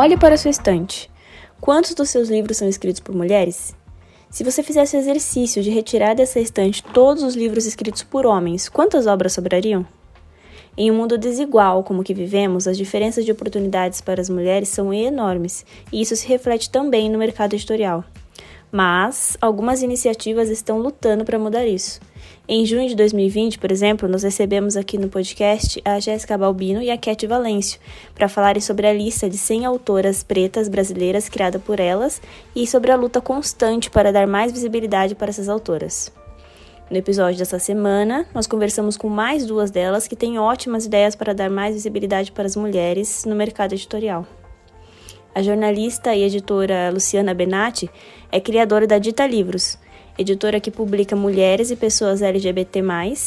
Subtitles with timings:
[0.00, 1.10] Olhe para sua estante.
[1.60, 3.76] Quantos dos seus livros são escritos por mulheres?
[4.30, 8.66] Se você fizesse o exercício de retirar dessa estante todos os livros escritos por homens,
[8.66, 9.86] quantas obras sobrariam?
[10.76, 14.68] Em um mundo desigual como o que vivemos, as diferenças de oportunidades para as mulheres
[14.68, 18.04] são enormes, e isso se reflete também no mercado editorial.
[18.72, 22.00] Mas algumas iniciativas estão lutando para mudar isso.
[22.48, 26.90] Em junho de 2020, por exemplo, nós recebemos aqui no podcast a Jéssica Balbino e
[26.90, 27.80] a Cat Valêncio
[28.14, 32.20] para falarem sobre a lista de 100 autoras pretas brasileiras criada por elas
[32.54, 36.12] e sobre a luta constante para dar mais visibilidade para essas autoras.
[36.90, 41.32] No episódio dessa semana, nós conversamos com mais duas delas que têm ótimas ideias para
[41.32, 44.26] dar mais visibilidade para as mulheres no mercado editorial.
[45.32, 47.88] A jornalista e editora Luciana Benatti
[48.32, 49.78] é criadora da Dita Livros,
[50.18, 52.82] editora que publica mulheres e pessoas LGBT+,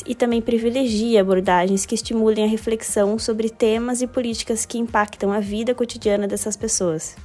[0.06, 5.40] e também privilegia abordagens que estimulem a reflexão sobre temas e políticas que impactam a
[5.40, 7.16] vida cotidiana dessas pessoas.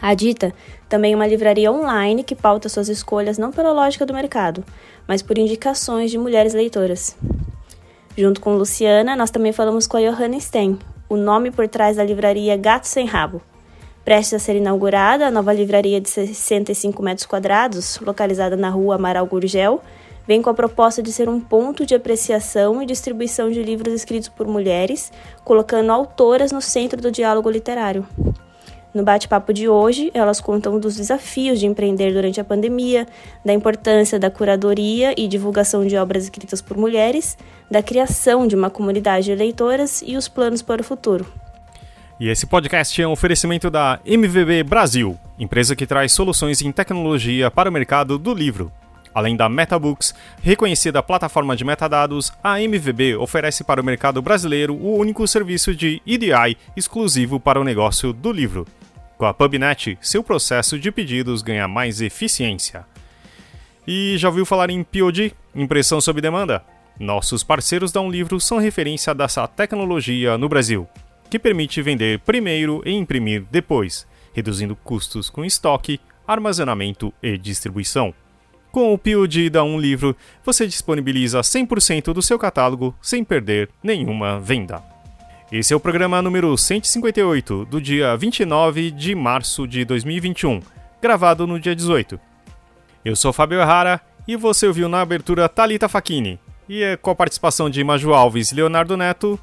[0.00, 0.54] A Dita
[0.88, 4.64] também é uma livraria online que pauta suas escolhas não pela lógica do mercado,
[5.06, 7.16] mas por indicações de mulheres leitoras.
[8.16, 12.04] Junto com Luciana, nós também falamos com a Johanna Sten, o nome por trás da
[12.04, 13.42] livraria Gato Sem Rabo,
[14.04, 19.24] Prestes a ser inaugurada, a nova livraria de 65 metros quadrados, localizada na rua Amaral
[19.26, 19.80] Gurgel,
[20.26, 24.28] vem com a proposta de ser um ponto de apreciação e distribuição de livros escritos
[24.28, 25.12] por mulheres,
[25.44, 28.04] colocando autoras no centro do diálogo literário.
[28.94, 33.06] No bate-papo de hoje, elas contam dos desafios de empreender durante a pandemia,
[33.42, 37.38] da importância da curadoria e divulgação de obras escritas por mulheres,
[37.70, 41.26] da criação de uma comunidade de leitoras e os planos para o futuro.
[42.20, 47.50] E esse podcast é um oferecimento da MVB Brasil, empresa que traz soluções em tecnologia
[47.50, 48.70] para o mercado do livro.
[49.14, 54.96] Além da MetaBooks, reconhecida plataforma de metadados, a MVB oferece para o mercado brasileiro o
[54.96, 58.66] único serviço de EDI exclusivo para o negócio do livro.
[59.22, 62.84] Com a PubNet, seu processo de pedidos ganha mais eficiência.
[63.86, 66.64] E já ouviu falar em POD, impressão sob demanda?
[66.98, 70.88] Nossos parceiros da Um Livro são referência dessa tecnologia no Brasil
[71.30, 78.12] que permite vender primeiro e imprimir depois, reduzindo custos com estoque, armazenamento e distribuição.
[78.72, 84.40] Com o POD da Um Livro, você disponibiliza 100% do seu catálogo sem perder nenhuma
[84.40, 84.82] venda.
[85.52, 90.60] Esse é o programa número 158, do dia 29 de março de 2021,
[91.00, 92.18] gravado no dia 18.
[93.04, 97.14] Eu sou Fábio Errara e você ouviu na abertura Talita Facchini, e é com a
[97.14, 99.38] participação de Maju Alves e Leonardo Neto,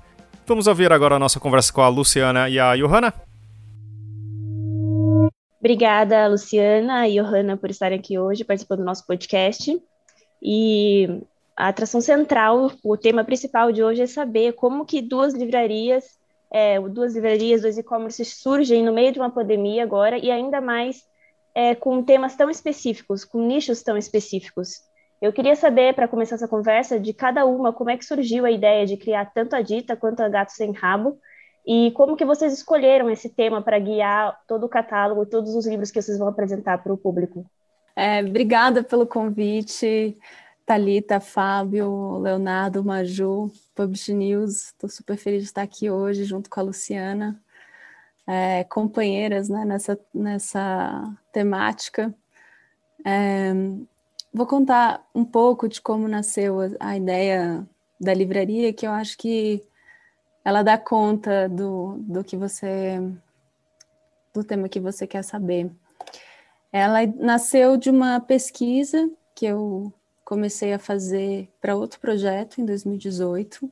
[0.49, 3.13] Vamos ouvir agora a nossa conversa com a Luciana e a Johanna.
[5.59, 9.79] Obrigada, Luciana e Johanna, por estarem aqui hoje participando do nosso podcast.
[10.41, 11.21] E
[11.59, 16.05] a atração central, o tema principal de hoje é saber como que duas livrarias,
[16.49, 21.03] é, duas livrarias, dois e-commerce surgem no meio de uma pandemia agora e ainda mais
[21.53, 24.83] é, com temas tão específicos, com nichos tão específicos.
[25.21, 28.51] Eu queria saber, para começar essa conversa, de cada uma, como é que surgiu a
[28.51, 31.19] ideia de criar tanto a Dita quanto a Gato Sem Rabo,
[31.67, 35.91] e como que vocês escolheram esse tema para guiar todo o catálogo, todos os livros
[35.91, 37.45] que vocês vão apresentar para o público.
[37.97, 40.17] É, obrigada pelo convite,
[40.69, 44.67] Talita, Fábio, Leonardo, Maju, Publish News.
[44.67, 47.41] Estou super feliz de estar aqui hoje junto com a Luciana,
[48.27, 52.13] é, companheiras né, nessa, nessa temática.
[53.03, 53.51] É,
[54.31, 57.67] Vou contar um pouco de como nasceu a, a ideia
[57.99, 59.63] da livraria, que eu acho que
[60.45, 63.01] ela dá conta do, do que você
[64.31, 65.71] do tema que você quer saber.
[66.71, 69.91] Ela nasceu de uma pesquisa que eu
[70.29, 73.67] comecei a fazer para outro projeto em 2018.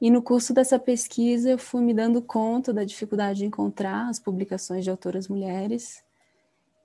[0.00, 4.20] E no curso dessa pesquisa eu fui me dando conta da dificuldade de encontrar as
[4.20, 6.04] publicações de autoras mulheres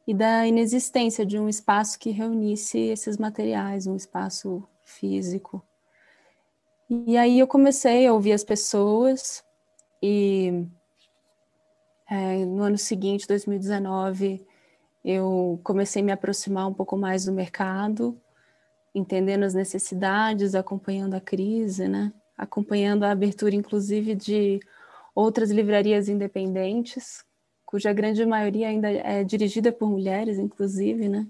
[0.07, 5.63] e da inexistência de um espaço que reunisse esses materiais, um espaço físico.
[6.89, 9.43] E aí eu comecei a ouvir as pessoas
[10.01, 10.65] e
[12.09, 14.43] é, no ano seguinte, 2019,
[15.03, 18.19] eu comecei a me aproximar um pouco mais do mercado,
[18.95, 22.11] entendendo as necessidades, acompanhando a crise, né?
[22.37, 24.59] acompanhando a abertura, inclusive, de
[25.13, 27.23] outras livrarias independentes,
[27.65, 31.27] cuja grande maioria ainda é dirigida por mulheres, inclusive, né?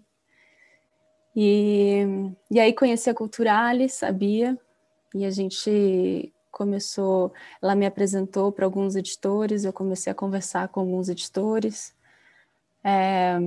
[1.35, 2.03] E,
[2.49, 4.57] e aí conheci a Culturalis, sabia?
[5.13, 10.79] E a gente começou, ela me apresentou para alguns editores, eu comecei a conversar com
[10.79, 11.93] alguns editores.
[12.83, 13.37] É,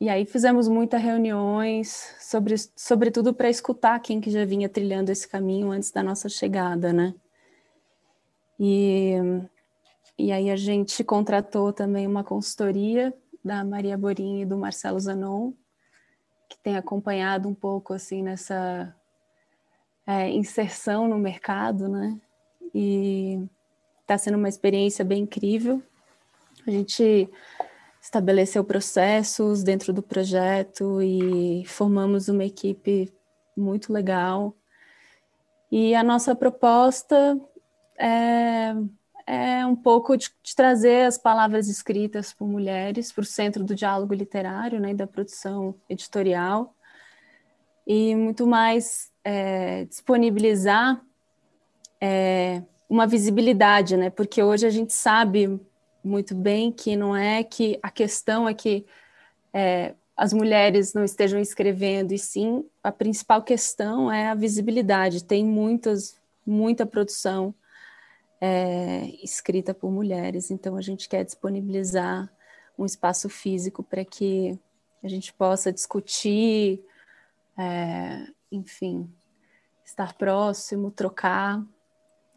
[0.00, 5.26] e aí fizemos muitas reuniões, sobre, sobretudo para escutar quem que já vinha trilhando esse
[5.26, 7.14] caminho antes da nossa chegada, né?
[8.60, 9.14] E,
[10.16, 13.12] e aí a gente contratou também uma consultoria
[13.44, 15.52] da Maria Borim e do Marcelo Zanon,
[16.48, 18.94] que tem acompanhado um pouco assim nessa
[20.06, 22.20] é, inserção no mercado, né?
[22.72, 23.42] E
[24.02, 25.82] está sendo uma experiência bem incrível.
[26.66, 27.28] A gente
[28.00, 33.12] estabeleceu processos dentro do projeto e formamos uma equipe
[33.56, 34.54] muito legal.
[35.70, 37.38] E a nossa proposta
[37.98, 38.74] é,
[39.26, 43.74] é um pouco de, de, trazer as palavras escritas por mulheres para o centro do
[43.74, 46.74] diálogo literário né, e da produção editorial,
[47.86, 51.02] e muito mais é, disponibilizar
[52.00, 55.60] é, uma visibilidade, né, porque hoje a gente sabe
[56.02, 58.86] muito bem que não é que a questão é que
[59.52, 65.24] é, as mulheres não estejam escrevendo, e sim a principal questão é a visibilidade.
[65.24, 67.54] Tem muitas, muita produção
[68.40, 72.28] é, escrita por mulheres, então a gente quer disponibilizar
[72.76, 74.58] um espaço físico para que
[75.02, 76.84] a gente possa discutir,
[77.56, 79.08] é, enfim,
[79.84, 81.64] estar próximo, trocar,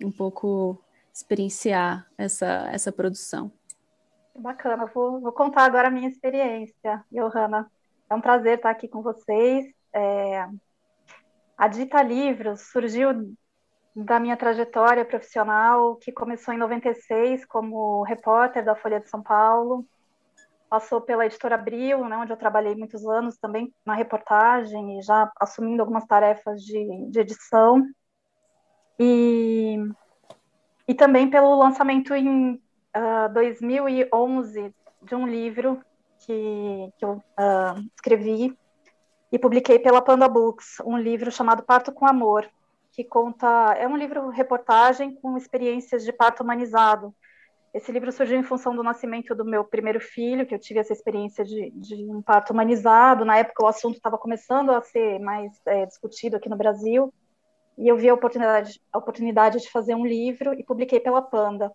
[0.04, 3.52] um pouco experienciar essa, essa produção.
[4.36, 7.70] Bacana, vou, vou contar agora a minha experiência, Johanna.
[8.10, 9.66] É um prazer estar aqui com vocês.
[9.94, 10.48] É,
[11.58, 13.36] a Dita Livros surgiu
[13.96, 19.86] da minha trajetória profissional, que começou em 96 como repórter da Folha de São Paulo,
[20.70, 25.30] passou pela editora Abril, né, onde eu trabalhei muitos anos também na reportagem e já
[25.38, 27.86] assumindo algumas tarefas de, de edição,
[28.98, 29.78] e,
[30.92, 32.60] e também pelo lançamento em uh,
[32.94, 35.82] ah, 2011 de um livro
[36.20, 38.54] que, que eu uh, escrevi
[39.32, 42.46] e publiquei pela Panda Books, um livro chamado Parto com Amor,
[42.92, 43.74] que conta.
[43.78, 47.16] É um livro reportagem com experiências de parto humanizado.
[47.74, 50.92] Esse livro surgiu em função do nascimento do meu primeiro filho, que eu tive essa
[50.92, 53.24] experiência de, de um parto humanizado.
[53.24, 57.14] Na época, o assunto estava começando a ser mais é, discutido aqui no Brasil.
[57.78, 61.72] E eu vi a oportunidade, a oportunidade de fazer um livro e publiquei pela Panda.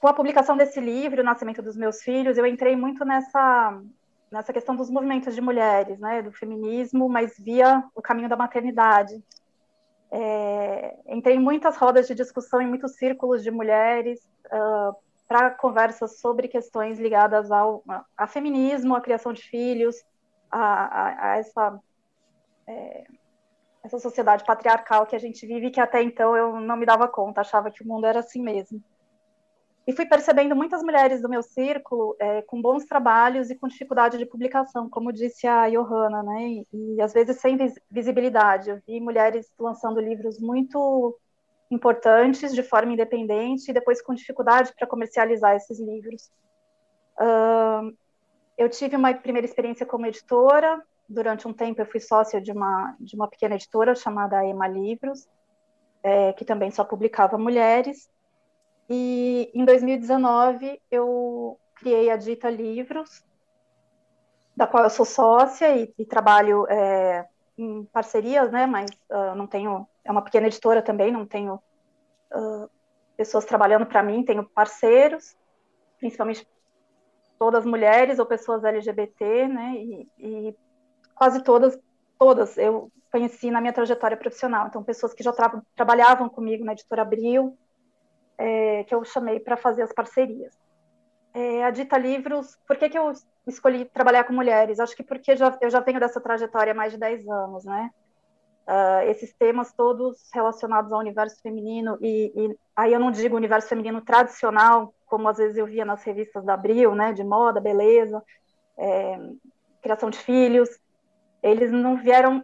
[0.00, 3.80] Com a publicação desse livro, o nascimento dos meus filhos, eu entrei muito nessa
[4.30, 9.22] nessa questão dos movimentos de mulheres, né, do feminismo, mas via o caminho da maternidade.
[10.10, 14.94] É, entrei em muitas rodas de discussão, em muitos círculos de mulheres, uh,
[15.26, 17.84] para conversas sobre questões ligadas ao
[18.16, 19.96] a feminismo, à criação de filhos,
[20.50, 21.80] a, a, a essa,
[22.66, 23.04] é,
[23.82, 27.40] essa sociedade patriarcal que a gente vive, que até então eu não me dava conta,
[27.40, 28.82] achava que o mundo era assim mesmo.
[29.88, 34.18] E fui percebendo muitas mulheres do meu círculo é, com bons trabalhos e com dificuldade
[34.18, 36.46] de publicação, como disse a Johanna, né?
[36.46, 36.66] E,
[36.96, 38.68] e às vezes sem vis visibilidade.
[38.68, 41.18] Eu vi mulheres lançando livros muito
[41.70, 46.30] importantes de forma independente e depois com dificuldade para comercializar esses livros.
[47.18, 47.96] Uh,
[48.58, 50.82] eu tive uma primeira experiência como editora.
[51.08, 55.26] Durante um tempo, eu fui sócia de uma, de uma pequena editora chamada Ema Livros,
[56.02, 58.10] é, que também só publicava mulheres.
[58.90, 63.22] E em 2019 eu criei a Dita Livros,
[64.56, 67.26] da qual eu sou sócia e, e trabalho é,
[67.58, 68.66] em parcerias, né?
[68.66, 71.60] Mas uh, não tenho, é uma pequena editora também, não tenho
[72.32, 72.70] uh,
[73.16, 75.36] pessoas trabalhando para mim, tenho parceiros,
[75.98, 76.46] principalmente
[77.38, 79.74] todas mulheres ou pessoas LGBT, né?
[79.76, 80.56] E, e
[81.18, 81.78] quase todas,
[82.18, 84.68] todas eu conheci na minha trajetória profissional.
[84.68, 87.56] Então, pessoas que já tra trabalhavam comigo na editora Abril,
[88.36, 90.56] é, que eu chamei para fazer as parcerias.
[91.34, 93.12] É, a Dita Livros, por que, que eu
[93.46, 94.78] escolhi trabalhar com mulheres?
[94.78, 97.90] Acho que porque já, eu já venho dessa trajetória há mais de 10 anos, né?
[98.66, 103.66] Uh, esses temas todos relacionados ao universo feminino, e, e, aí eu não digo universo
[103.66, 108.22] feminino tradicional, como às vezes eu via nas revistas da Abril, né, de moda, beleza,
[108.76, 109.18] é,
[109.80, 110.68] criação de filhos,
[111.42, 112.42] eles não vieram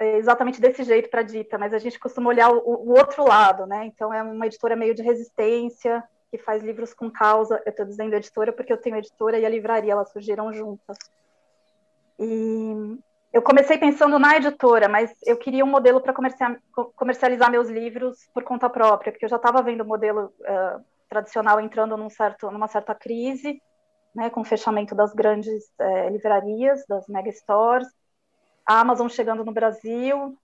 [0.00, 3.84] exatamente desse jeito para dita, mas a gente costuma olhar o, o, outro lado, né?
[3.86, 7.60] Então é uma editora meio de resistência que faz livros com causa.
[7.66, 10.96] Eu estou dizendo editora porque eu tenho editora e a livraria, elas surgiram juntas.
[12.18, 12.98] E
[13.32, 16.14] eu comecei pensando na editora, mas eu queria um modelo para
[16.94, 21.60] comercializar meus livros por conta própria, porque eu já estava vendo o modelo uh, tradicional
[21.60, 23.60] entrando num certo, numa certa crise,
[24.18, 27.86] né, com o fechamento das grandes uh, livrarias, das mega stores,
[28.66, 30.36] a Amazon chegando no Brasil,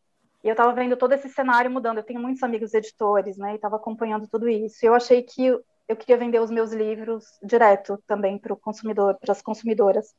[0.44, 1.98] E eu estava vendo todo esse cenário mudando.
[1.98, 3.52] Eu tenho muitos amigos editores, né?
[3.52, 4.84] E estava acompanhando tudo isso.
[4.84, 5.46] E eu achei que
[5.88, 10.14] eu queria vender os meus livros direto também para o consumidor, para as consumidoras.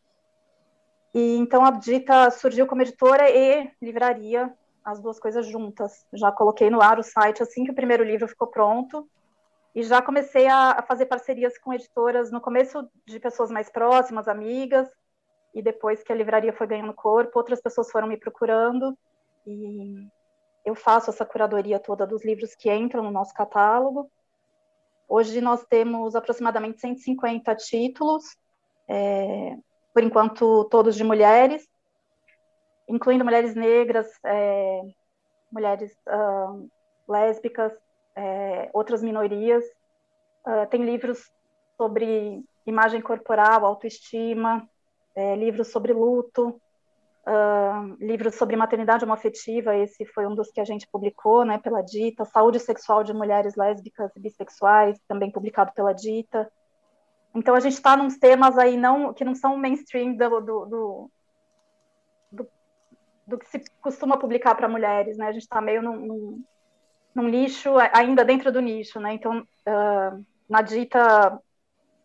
[1.14, 6.06] E então a Dita surgiu como editora e livraria, as duas coisas juntas.
[6.14, 9.08] Já coloquei no ar o site assim que o primeiro livro ficou pronto.
[9.76, 14.28] E já comecei a, a fazer parcerias com editoras no começo de pessoas mais próximas,
[14.28, 14.90] amigas,
[15.54, 18.98] e depois que a livraria foi ganhando corpo, outras pessoas foram me procurando
[19.46, 20.08] e
[20.66, 24.10] eu faço essa curadoria toda dos livros que entram no nosso catálogo.
[25.08, 28.24] Hoje nós temos aproximadamente 150 títulos,
[28.88, 29.56] é,
[29.94, 31.68] por enquanto todos de mulheres,
[32.88, 34.82] incluindo mulheres negras, é,
[35.52, 36.70] mulheres uh,
[37.08, 37.72] lésbicas,
[38.16, 39.64] é, outras minorias.
[40.46, 41.32] Uh, tem livros
[41.78, 44.68] sobre imagem corporal, autoestima,
[45.16, 46.60] é, livros sobre luto,
[47.26, 51.82] uh, livros sobre maternidade homoafetiva, esse foi um dos que a gente publicou, né, pela
[51.82, 56.50] Dita, saúde sexual de mulheres lésbicas e bissexuais, também publicado pela Dita.
[57.34, 61.12] Então a gente está nos temas aí não que não são mainstream do, do, do,
[62.32, 62.48] do,
[63.28, 65.28] do que se costuma publicar para mulheres, né?
[65.28, 66.44] A gente está meio num, num,
[67.16, 69.14] num, lixo ainda dentro do nicho, né?
[69.14, 71.42] Então uh, na Dita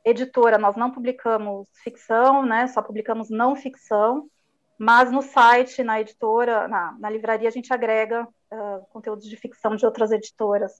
[0.05, 2.67] editora, nós não publicamos ficção, né?
[2.69, 4.29] Só publicamos não ficção,
[4.79, 9.77] mas no site, na editora, na, na livraria, a gente agrega uh, conteúdos de ficção
[9.77, 10.73] de outras editoras.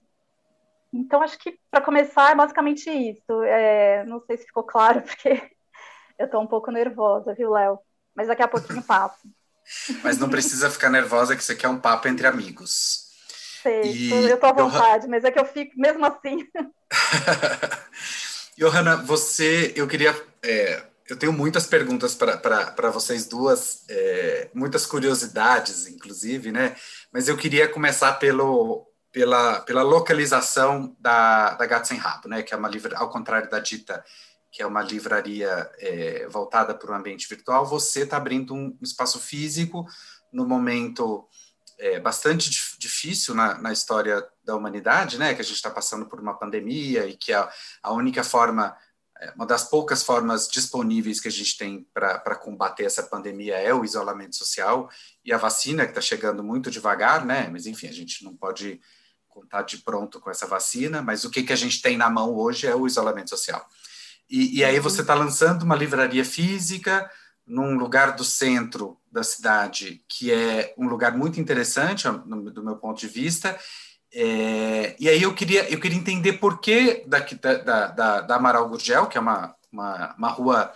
[0.91, 3.43] Então, acho que para começar é basicamente isso.
[3.43, 5.51] É, não sei se ficou claro, porque
[6.17, 7.79] eu estou um pouco nervosa, viu, Léo?
[8.15, 9.29] Mas daqui a pouquinho passo.
[10.03, 13.00] Mas não precisa ficar nervosa, que isso aqui é um papo entre amigos.
[13.61, 15.09] Sei, e eu estou à vontade, eu...
[15.09, 16.47] mas é que eu fico mesmo assim.
[18.57, 20.15] Johanna, você, eu queria.
[20.43, 26.75] É, eu tenho muitas perguntas para vocês duas, é, muitas curiosidades, inclusive, né?
[27.11, 32.43] Mas eu queria começar pelo, pela, pela localização da, da Gato Sem Rabo, né?
[32.43, 34.03] Que é uma livraria, ao contrário da Dita,
[34.51, 39.19] que é uma livraria é, voltada para o ambiente virtual, você está abrindo um espaço
[39.19, 39.85] físico
[40.31, 41.27] no momento
[41.79, 42.70] é, bastante difícil
[43.33, 45.33] na, na, história da humanidade, né?
[45.33, 47.49] Que a gente está passando por uma pandemia e que a,
[47.83, 48.75] a única forma,
[49.19, 53.73] é, uma das poucas formas disponíveis que a gente tem para combater essa pandemia é
[53.73, 54.89] o isolamento social
[55.23, 57.47] e a vacina que está chegando muito devagar, né?
[57.51, 58.79] Mas enfim, a gente não pode
[59.27, 62.35] contar de pronto com essa vacina, mas o que, que a gente tem na mão
[62.35, 63.65] hoje é o isolamento social.
[64.29, 67.09] E, e aí você está lançando uma livraria física
[67.45, 72.99] num lugar do centro da cidade, que é um lugar muito interessante do meu ponto
[72.99, 73.57] de vista.
[74.13, 78.67] É, e aí eu queria, eu queria entender por que daqui, da, da, da Amaral
[78.67, 80.71] Gurgel, que é uma, uma, uma rua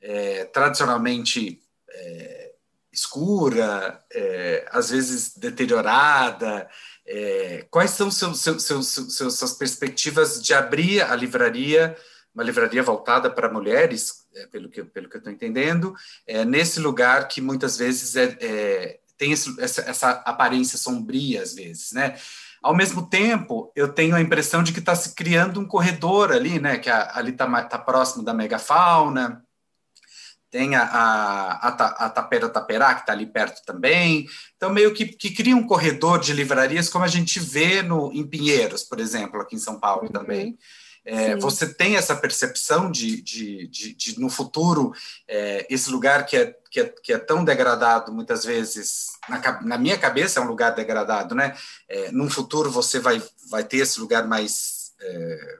[0.00, 2.52] é, tradicionalmente é,
[2.92, 6.68] escura, é, às vezes deteriorada,
[7.06, 11.96] é, quais são seus, seus, seus, seus, suas perspectivas de abrir a livraria,
[12.34, 15.94] uma livraria voltada para mulheres, pelo que, pelo que eu estou entendendo,
[16.26, 21.54] é, nesse lugar que muitas vezes é, é tem esse, essa, essa, aparência sombria, às
[21.54, 22.16] vezes, né?
[22.62, 26.58] Ao mesmo tempo, eu tenho a impressão de que está se criando um corredor ali,
[26.58, 26.78] né?
[26.78, 29.44] Que a, ali está tá próximo da megafauna,
[30.54, 34.24] tem a, a, a, a Tapera Taperá, que está ali perto também.
[34.56, 38.24] Então, meio que, que cria um corredor de livrarias, como a gente vê no, em
[38.24, 40.12] Pinheiros, por exemplo, aqui em São Paulo uhum.
[40.12, 40.56] também.
[41.04, 44.94] É, você tem essa percepção de, de, de, de no futuro,
[45.28, 49.78] é, esse lugar que é, que, é, que é tão degradado, muitas vezes, na, na
[49.78, 51.54] minha cabeça é um lugar degradado, né?
[51.88, 55.58] É, num futuro você vai, vai ter esse lugar mais, é,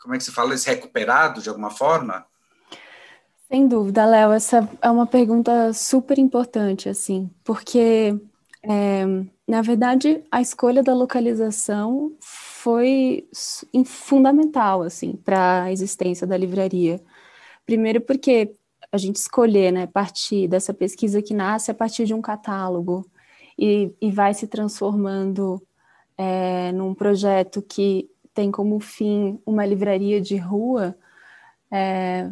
[0.00, 2.24] como é que se fala, esse recuperado de alguma forma?
[3.48, 8.16] Sem dúvida, Léo, essa é uma pergunta super importante, assim, porque,
[8.62, 9.04] é,
[9.46, 12.12] na verdade, a escolha da localização
[12.64, 13.28] foi
[13.84, 16.98] fundamental assim para a existência da livraria.
[17.66, 18.54] Primeiro porque
[18.90, 23.04] a gente escolher, né, partir dessa pesquisa que nasce a partir de um catálogo
[23.58, 25.60] e, e vai se transformando
[26.16, 30.96] é, num projeto que tem como fim uma livraria de rua,
[31.70, 32.30] é,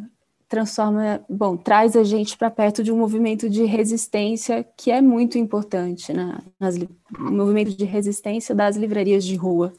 [0.48, 5.36] transforma, bom, traz a gente para perto de um movimento de resistência que é muito
[5.36, 6.38] importante, né?
[6.58, 6.78] Nas,
[7.18, 9.74] movimento de resistência das livrarias de rua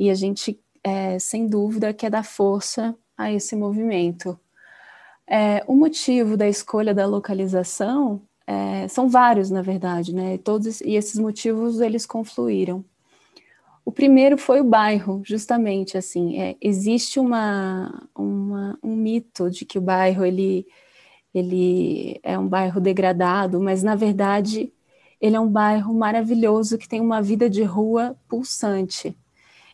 [0.00, 4.40] e a gente, é, sem dúvida, quer dar força a esse movimento.
[5.26, 10.38] É, o motivo da escolha da localização é, são vários, na verdade, né?
[10.38, 12.82] Todos e esses motivos eles confluíram.
[13.84, 16.40] O primeiro foi o bairro, justamente assim.
[16.40, 20.66] É, existe uma, uma, um mito de que o bairro ele,
[21.34, 24.72] ele é um bairro degradado, mas na verdade
[25.20, 29.14] ele é um bairro maravilhoso que tem uma vida de rua pulsante.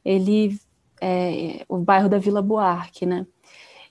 [0.06, 0.58] Ele
[1.00, 3.26] é o bairro da Vila Buarque, né?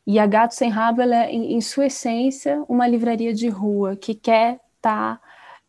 [0.08, 4.14] E a Gato Sem Rabo, é, em, em sua essência, uma livraria de rua que
[4.14, 5.22] quer estar tá,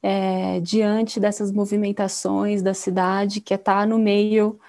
[0.02, 4.60] é, diante dessas movimentações da cidade, quer estar tá no meio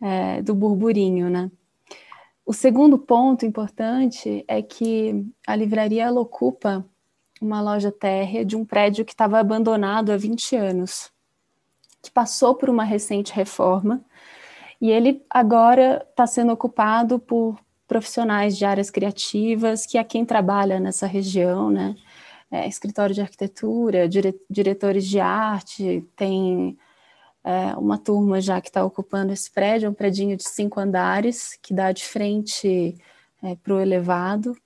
[0.00, 1.50] é, do burburinho, né?
[2.44, 6.84] O segundo ponto importante é que a livraria ocupa
[7.40, 11.10] uma loja térrea de um prédio que estava abandonado há 20 anos,
[12.00, 14.04] que passou por uma recente reforma,
[14.80, 20.80] e ele agora está sendo ocupado por profissionais de áreas criativas, que é quem trabalha
[20.80, 21.94] nessa região, né?
[22.50, 26.78] É, escritório de arquitetura, dire diretores de arte, tem
[27.42, 31.58] é, uma turma já que está ocupando esse prédio, é um predinho de cinco andares,
[31.62, 32.96] que dá de frente
[33.42, 34.56] é, para o elevado.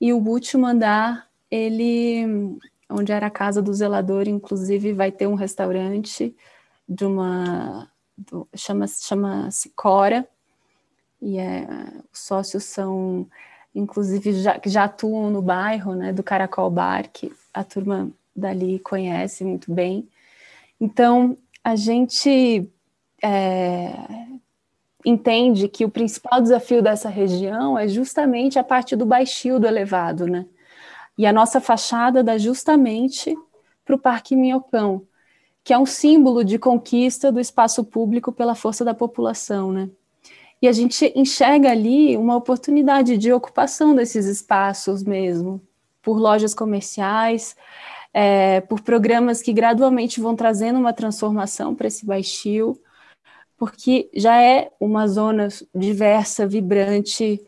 [0.00, 2.56] E o último andar, ele,
[2.90, 6.34] onde era a casa do zelador, inclusive vai ter um restaurante
[6.88, 10.26] de uma, do, chama, chama-se Cora,
[11.20, 11.66] e é,
[12.12, 13.26] os sócios são,
[13.74, 19.44] inclusive, já, já atuam no bairro, né, do Caracol Bar, que a turma dali conhece
[19.44, 20.08] muito bem.
[20.80, 22.68] Então, a gente
[23.22, 23.92] é,
[25.04, 30.26] entende que o principal desafio dessa região é justamente a parte do baixio do elevado,
[30.26, 30.46] né?
[31.16, 33.36] E a nossa fachada dá justamente
[33.84, 35.06] para o Parque Minhocão,
[35.64, 39.88] que é um símbolo de conquista do espaço público pela força da população, né?
[40.60, 45.60] E a gente enxerga ali uma oportunidade de ocupação desses espaços mesmo,
[46.02, 47.56] por lojas comerciais,
[48.12, 52.78] é, por programas que gradualmente vão trazendo uma transformação para esse baixio,
[53.56, 57.42] porque já é uma zona diversa, vibrante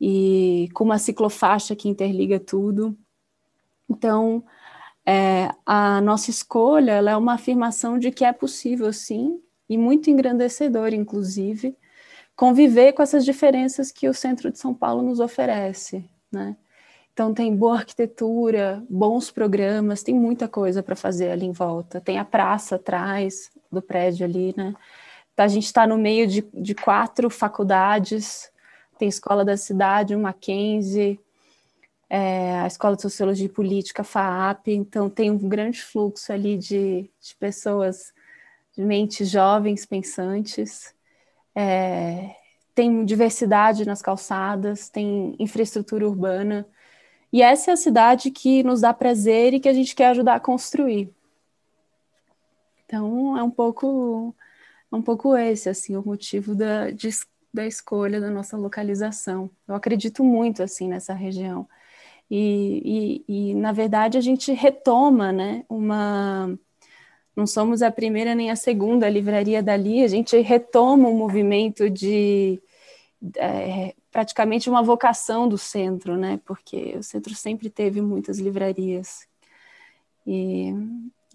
[0.00, 2.96] e com uma ciclofaixa que interliga tudo.
[3.88, 4.44] Então,
[5.04, 10.92] é, a nossa escolha é uma afirmação de que é possível, sim, e muito engrandecedor,
[10.92, 11.76] inclusive,
[12.36, 16.56] conviver com essas diferenças que o centro de São Paulo nos oferece, né?
[17.12, 22.00] Então tem boa arquitetura, bons programas, tem muita coisa para fazer ali em volta.
[22.00, 24.74] Tem a praça atrás do prédio ali, né?
[25.36, 28.50] A gente está no meio de, de quatro faculdades,
[28.98, 31.18] tem Escola da Cidade, o Mackenzie,
[32.14, 37.10] é, a Escola de Sociologia e Política, FAAP, então tem um grande fluxo ali de,
[37.18, 38.12] de pessoas,
[38.76, 40.94] de mentes jovens, pensantes,
[41.54, 42.36] é,
[42.74, 46.68] tem diversidade nas calçadas, tem infraestrutura urbana,
[47.32, 50.34] e essa é a cidade que nos dá prazer e que a gente quer ajudar
[50.34, 51.10] a construir.
[52.84, 54.34] Então, é um pouco,
[54.92, 57.08] é um pouco esse, assim, o motivo da, de,
[57.54, 59.50] da escolha da nossa localização.
[59.66, 61.66] Eu acredito muito, assim, nessa região.
[62.34, 66.58] E, e, e, na verdade, a gente retoma, né, uma...
[67.36, 72.58] Não somos a primeira nem a segunda livraria dali, a gente retoma um movimento de
[73.36, 76.40] é, praticamente uma vocação do centro, né?
[76.46, 79.26] Porque o centro sempre teve muitas livrarias.
[80.26, 80.72] E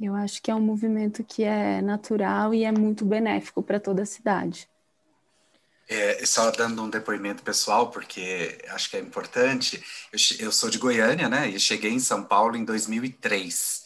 [0.01, 4.01] eu acho que é um movimento que é natural e é muito benéfico para toda
[4.01, 4.67] a cidade.
[5.89, 9.81] É, só dando um depoimento pessoal, porque acho que é importante.
[10.11, 11.49] Eu, eu, sou de Goiânia, né?
[11.49, 13.85] E cheguei em São Paulo em 2003.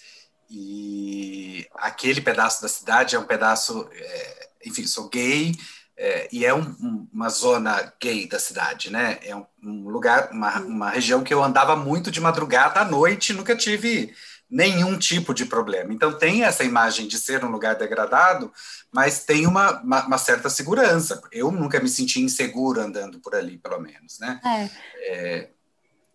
[0.50, 3.88] E aquele pedaço da cidade é um pedaço.
[3.94, 5.56] É, enfim, sou gay,
[6.04, 9.20] é, e é um, uma zona gay da cidade, né?
[9.22, 13.34] É um, um lugar, uma, uma, região que eu andava muito de madrugada à noite,
[13.34, 14.12] nunca tive
[14.52, 15.94] nenhum tipo de problema.
[15.94, 18.52] Então tem essa imagem de ser um lugar degradado,
[18.92, 21.22] mas tem uma, uma, uma certa segurança.
[21.32, 24.42] Eu nunca me senti inseguro andando por ali, pelo menos, né?
[24.44, 24.70] É.
[25.08, 25.50] É,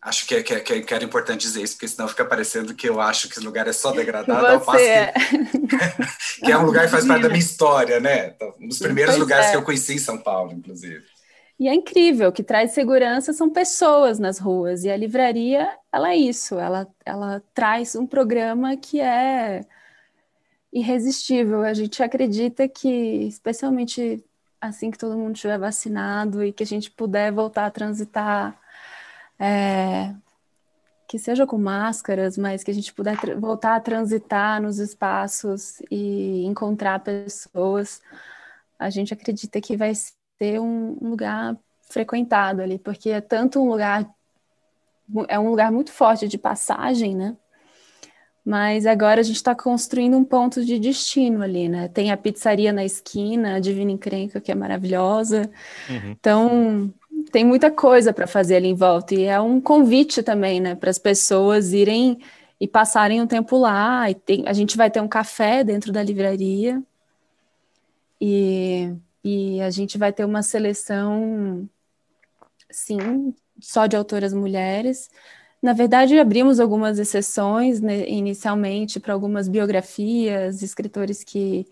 [0.06, 2.24] Acho que, é, que, é, que, é, que, era importante dizer isso, porque senão fica
[2.24, 5.12] parecendo que eu acho que esse lugar é só degradado, ao passo é.
[5.12, 8.28] que, que, é um lugar que faz parte da minha história, né?
[8.28, 11.02] Então, um dos primeiros pois lugares que eu conheci em São Paulo, inclusive.
[11.58, 16.16] E é incrível, que traz segurança são pessoas nas ruas, e a livraria, ela é
[16.16, 19.64] isso, ela, ela traz um programa que é
[20.72, 21.62] irresistível.
[21.62, 22.88] A gente acredita que,
[23.26, 24.22] especialmente
[24.60, 28.58] assim que todo mundo estiver vacinado e que a gente puder voltar a transitar
[29.38, 30.14] é,
[31.08, 36.44] que seja com máscaras, mas que a gente puder voltar a transitar nos espaços e
[36.44, 38.02] encontrar pessoas,
[38.78, 39.92] a gente acredita que vai
[40.38, 41.56] ser um lugar
[41.88, 44.08] frequentado ali, porque é tanto um lugar
[45.28, 47.36] é um lugar muito forte de passagem, né?
[48.44, 51.88] Mas agora a gente está construindo um ponto de destino ali, né?
[51.88, 55.50] Tem a pizzaria na esquina, a Divina Encrenca, que é maravilhosa.
[55.88, 56.10] Uhum.
[56.10, 56.94] Então,
[57.32, 60.90] tem muita coisa para fazer ali em volta e é um convite também, né, para
[60.90, 62.18] as pessoas irem
[62.60, 64.08] e passarem um tempo lá.
[64.10, 66.80] E tem, a gente vai ter um café dentro da livraria
[68.20, 68.94] e,
[69.26, 71.68] e a gente vai ter uma seleção,
[72.70, 75.10] sim, só de autoras mulheres.
[75.60, 81.66] Na verdade, abrimos algumas exceções né, inicialmente para algumas biografias, escritores que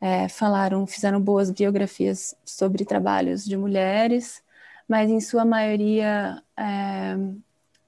[0.00, 4.42] é, falaram, fizeram boas biografias sobre trabalhos de mulheres,
[4.88, 7.16] mas em sua maioria é,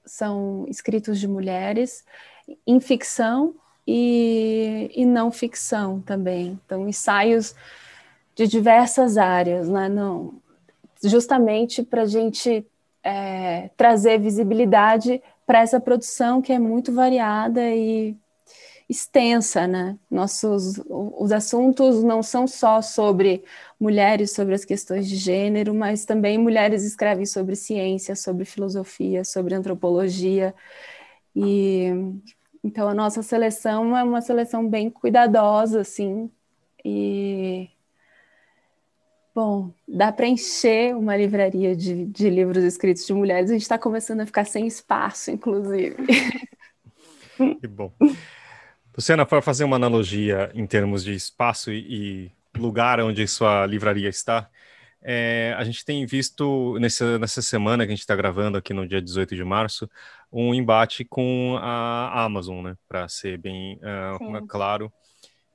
[0.05, 2.05] são escritos de mulheres
[2.65, 3.55] em ficção
[3.85, 6.57] e, e não ficção também.
[6.65, 7.53] Então, ensaios
[8.35, 9.89] de diversas áreas, né?
[9.89, 10.41] Não,
[11.03, 12.65] justamente para a gente
[13.03, 18.15] é, trazer visibilidade para essa produção que é muito variada e
[18.89, 19.97] extensa, né?
[20.09, 23.43] Nossos os assuntos não são só sobre
[23.79, 29.55] mulheres, sobre as questões de gênero, mas também mulheres escrevem sobre ciência, sobre filosofia, sobre
[29.55, 30.53] antropologia.
[31.35, 31.87] E
[32.63, 36.29] então a nossa seleção é uma seleção bem cuidadosa, assim.
[36.83, 37.69] E
[39.35, 43.49] bom, dá para encher uma livraria de, de livros escritos de mulheres.
[43.49, 45.97] A gente está começando a ficar sem espaço, inclusive.
[47.59, 47.91] Que bom.
[48.95, 54.07] Luciana, para fazer uma analogia em termos de espaço e, e lugar onde sua livraria
[54.07, 54.49] está,
[55.01, 58.87] é, a gente tem visto nessa, nessa semana que a gente está gravando aqui no
[58.87, 59.89] dia 18 de março,
[60.31, 62.77] um embate com a Amazon, né?
[62.87, 64.89] Para ser bem uh, claro,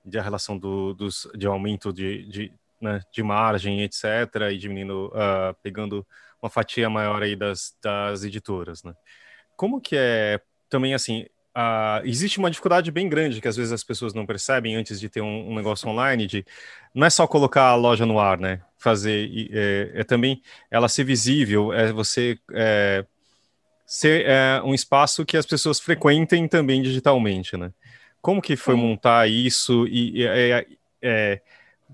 [0.04, 4.04] de a relação do, dos, de aumento de, de, né, de margem, etc.,
[4.52, 6.06] e diminuindo, uh, pegando
[6.42, 8.94] uma fatia maior aí das, das editoras, né?
[9.56, 13.82] Como que é também assim, Uh, existe uma dificuldade bem grande que às vezes as
[13.82, 16.46] pessoas não percebem antes de ter um, um negócio online, de
[16.94, 18.60] não é só colocar a loja no ar, né?
[18.78, 20.40] Fazer é, é também
[20.70, 23.04] ela ser visível, é você é,
[23.84, 27.72] ser é, um espaço que as pessoas frequentem também digitalmente, né?
[28.22, 30.66] Como que foi montar isso e, e é,
[31.02, 31.42] é,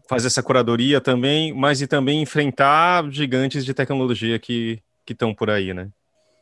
[0.08, 5.72] fazer essa curadoria também, mas e também enfrentar gigantes de tecnologia que estão por aí,
[5.74, 5.88] né?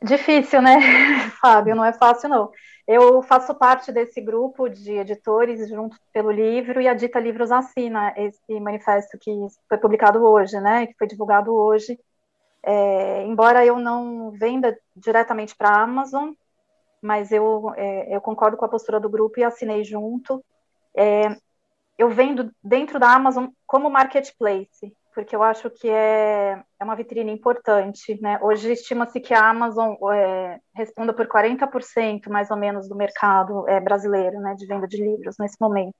[0.03, 0.77] Difícil, né,
[1.41, 1.75] Fábio?
[1.75, 2.51] Não é fácil, não.
[2.87, 8.13] Eu faço parte desse grupo de editores junto pelo livro e a Dita Livros assina
[8.15, 9.31] esse manifesto que
[9.67, 11.99] foi publicado hoje, né, que foi divulgado hoje.
[12.61, 16.33] É, embora eu não venda diretamente para a Amazon,
[17.01, 20.43] mas eu, é, eu concordo com a postura do grupo e assinei junto.
[20.95, 21.35] É,
[21.97, 27.31] eu vendo dentro da Amazon como marketplace, porque eu acho que é, é uma vitrine
[27.31, 28.19] importante.
[28.21, 28.37] Né?
[28.41, 33.79] Hoje estima-se que a Amazon é, responda por 40% mais ou menos do mercado é,
[33.79, 35.95] brasileiro né, de venda de livros nesse momento.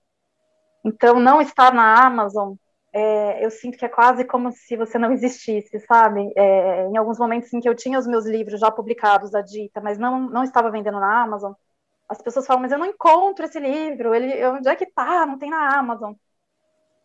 [0.84, 2.56] Então, não estar na Amazon,
[2.94, 6.32] é, eu sinto que é quase como se você não existisse, sabe?
[6.36, 9.82] É, em alguns momentos em que eu tinha os meus livros já publicados da Dita,
[9.82, 11.54] mas não, não estava vendendo na Amazon,
[12.08, 15.26] as pessoas falam, mas eu não encontro esse livro, ele, onde é que tá?
[15.26, 16.14] Não tem na Amazon.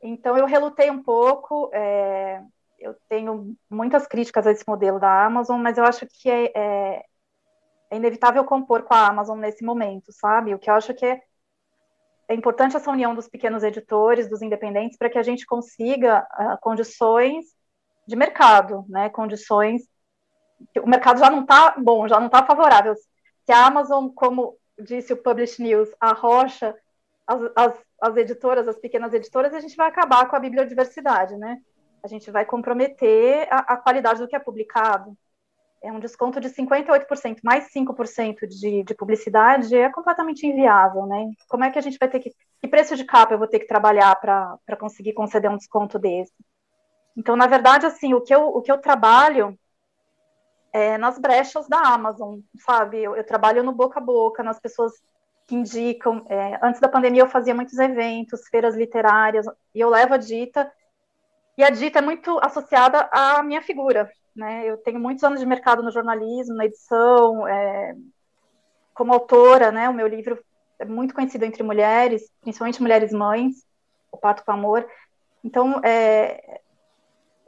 [0.03, 1.71] Então, eu relutei um pouco.
[1.73, 2.43] É,
[2.79, 7.05] eu tenho muitas críticas a esse modelo da Amazon, mas eu acho que é, é,
[7.91, 10.55] é, inevitável compor com a Amazon nesse momento, sabe?
[10.55, 11.23] O que eu acho que é,
[12.29, 16.59] é importante essa união dos pequenos editores, dos independentes, para que a gente consiga uh,
[16.61, 17.45] condições
[18.07, 19.11] de mercado, né?
[19.11, 19.83] Condições.
[20.83, 22.95] O mercado já não está bom, já não está favorável.
[22.95, 26.75] Se a Amazon, como disse o Publish News, arrocha
[27.27, 31.59] as, as as editoras, as pequenas editoras, a gente vai acabar com a bibliodiversidade, né?
[32.03, 35.17] A gente vai comprometer a, a qualidade do que é publicado.
[35.83, 41.31] É um desconto de 58%, mais 5% de, de publicidade é completamente inviável, né?
[41.49, 42.33] Como é que a gente vai ter que.
[42.61, 46.35] Que preço de capa eu vou ter que trabalhar para conseguir conceder um desconto desse?
[47.17, 49.59] Então, na verdade, assim, o que eu, o que eu trabalho
[50.73, 53.03] é nas brechas da Amazon, sabe?
[53.03, 54.93] Eu, eu trabalho no boca a boca, nas pessoas
[55.47, 56.25] que indicam.
[56.29, 60.71] É, antes da pandemia, eu fazia muitos eventos, feiras literárias, e eu levo a Dita.
[61.59, 64.11] E a Dita é muito associada à minha figura.
[64.35, 64.65] Né?
[64.65, 67.97] Eu tenho muitos anos de mercado no jornalismo, na edição, é,
[68.95, 69.89] como autora, né?
[69.89, 70.39] O meu livro
[70.79, 73.67] é muito conhecido entre mulheres, principalmente mulheres mães,
[74.11, 74.87] O Parto com Amor.
[75.45, 76.61] Então, é,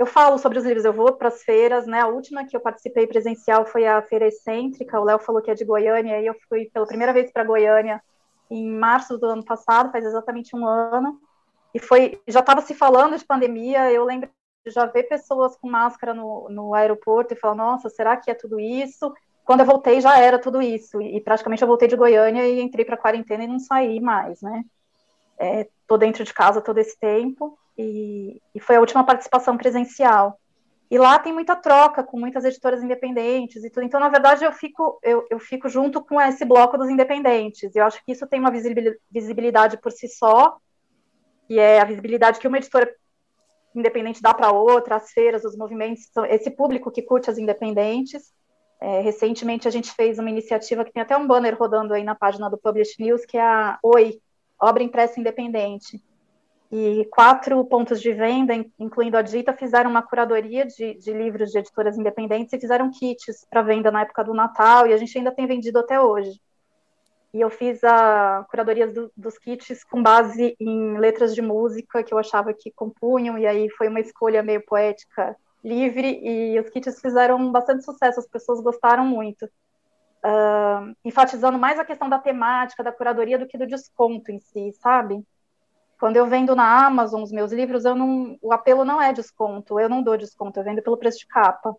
[0.02, 2.00] eu falo sobre os livros, eu vou para as feiras, né?
[2.00, 5.54] A última que eu participei presencial foi a Feira Excêntrica, o Léo falou que é
[5.54, 8.02] de Goiânia, e eu fui pela primeira vez para Goiânia
[8.50, 11.20] em março do ano passado, faz exatamente um ano,
[11.72, 14.28] e foi, já estava se falando de pandemia, eu lembro
[14.66, 18.34] de já ver pessoas com máscara no, no aeroporto e falar, nossa, será que é
[18.34, 19.14] tudo isso?
[19.44, 22.84] Quando eu voltei já era tudo isso, e, praticamente eu voltei de Goiânia e entrei
[22.84, 24.64] para quarentena e não saí mais, né?
[25.38, 30.38] É, dentro de casa todo esse tempo, e, e, foi a última participação presencial.
[30.90, 33.84] E lá tem muita troca com muitas editoras independentes e tudo.
[33.84, 37.74] Então, na verdade, eu fico, eu, eu fico junto com esse bloco dos independentes.
[37.74, 38.52] Eu acho que isso tem uma
[39.10, 40.58] visibilidade por si só,
[41.46, 42.94] que é a visibilidade que uma editora
[43.74, 48.30] independente dá para outra, as feiras, os movimentos, esse público que curte as independentes.
[48.78, 52.14] É, recentemente a gente fez uma iniciativa que tem até um banner rodando aí na
[52.14, 54.20] página do Publish News, que é a Oi,
[54.60, 56.02] Obra Impressa Independente
[56.74, 61.58] e quatro pontos de venda, incluindo a Dita, fizeram uma curadoria de, de livros de
[61.58, 65.30] editoras independentes e fizeram kits para venda na época do Natal, e a gente ainda
[65.30, 66.40] tem vendido até hoje.
[67.34, 72.14] E eu fiz a curadoria do, dos kits com base em letras de música que
[72.14, 77.02] eu achava que compunham, e aí foi uma escolha meio poética, livre, e os kits
[77.02, 79.44] fizeram bastante sucesso, as pessoas gostaram muito.
[80.24, 84.72] Uh, enfatizando mais a questão da temática, da curadoria, do que do desconto em si,
[84.80, 85.22] sabe?
[86.02, 89.78] Quando eu vendo na Amazon os meus livros, eu não, o apelo não é desconto,
[89.78, 91.76] eu não dou desconto, eu vendo pelo preço de capa.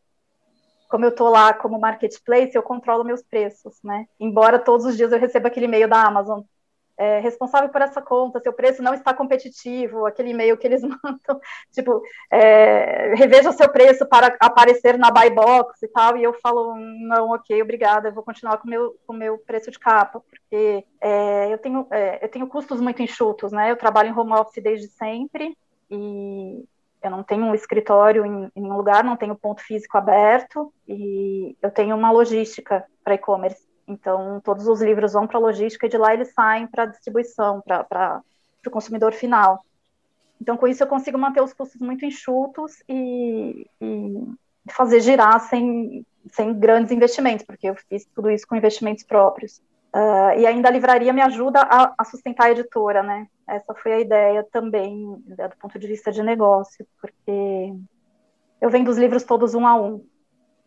[0.88, 4.08] Como eu estou lá como marketplace, eu controlo meus preços, né?
[4.18, 6.40] Embora todos os dias eu receba aquele e-mail da Amazon
[7.04, 11.40] é, responsável por essa conta, seu preço não está competitivo, aquele e-mail que eles mandam,
[11.72, 16.76] tipo, é, reveja seu preço para aparecer na buy box e tal, e eu falo,
[16.78, 21.52] não, ok, obrigada, eu vou continuar com meu, o meu preço de capa, porque é,
[21.52, 24.88] eu, tenho, é, eu tenho custos muito enxutos, né, eu trabalho em home office desde
[24.88, 25.58] sempre,
[25.92, 26.64] e
[27.02, 31.58] eu não tenho um escritório em, em nenhum lugar, não tenho ponto físico aberto, e
[31.62, 35.90] eu tenho uma logística para e-commerce, então, todos os livros vão para a logística e
[35.90, 38.22] de lá eles saem para a distribuição, para
[38.66, 39.64] o consumidor final.
[40.42, 44.28] Então, com isso, eu consigo manter os custos muito enxutos e, e
[44.70, 49.62] fazer girar sem, sem grandes investimentos, porque eu fiz tudo isso com investimentos próprios.
[49.94, 53.28] Uh, e ainda a livraria me ajuda a, a, sustentar a editora, né?
[53.48, 57.76] Essa foi a ideia também, né, do ponto de vista de negócio, porque
[58.60, 60.04] eu vendo os livros todos um a um.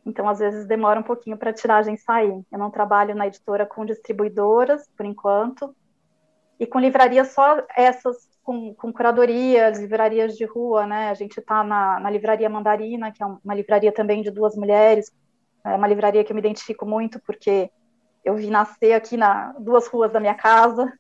[0.07, 2.41] Então, às vezes, demora um pouquinho para a tiragem sair.
[2.53, 5.75] Eu não trabalho na editora com distribuidoras, por enquanto,
[6.61, 11.11] e com livrarias só essas, com, com curadorias, livrarias de rua, né?
[11.11, 15.13] A gente está na, na, Livraria Mandarina, que é uma livraria também de duas mulheres,
[15.65, 17.69] é uma livraria que eu me identifico muito, porque
[18.25, 20.91] eu vi nascer aqui na duas ruas da minha casa.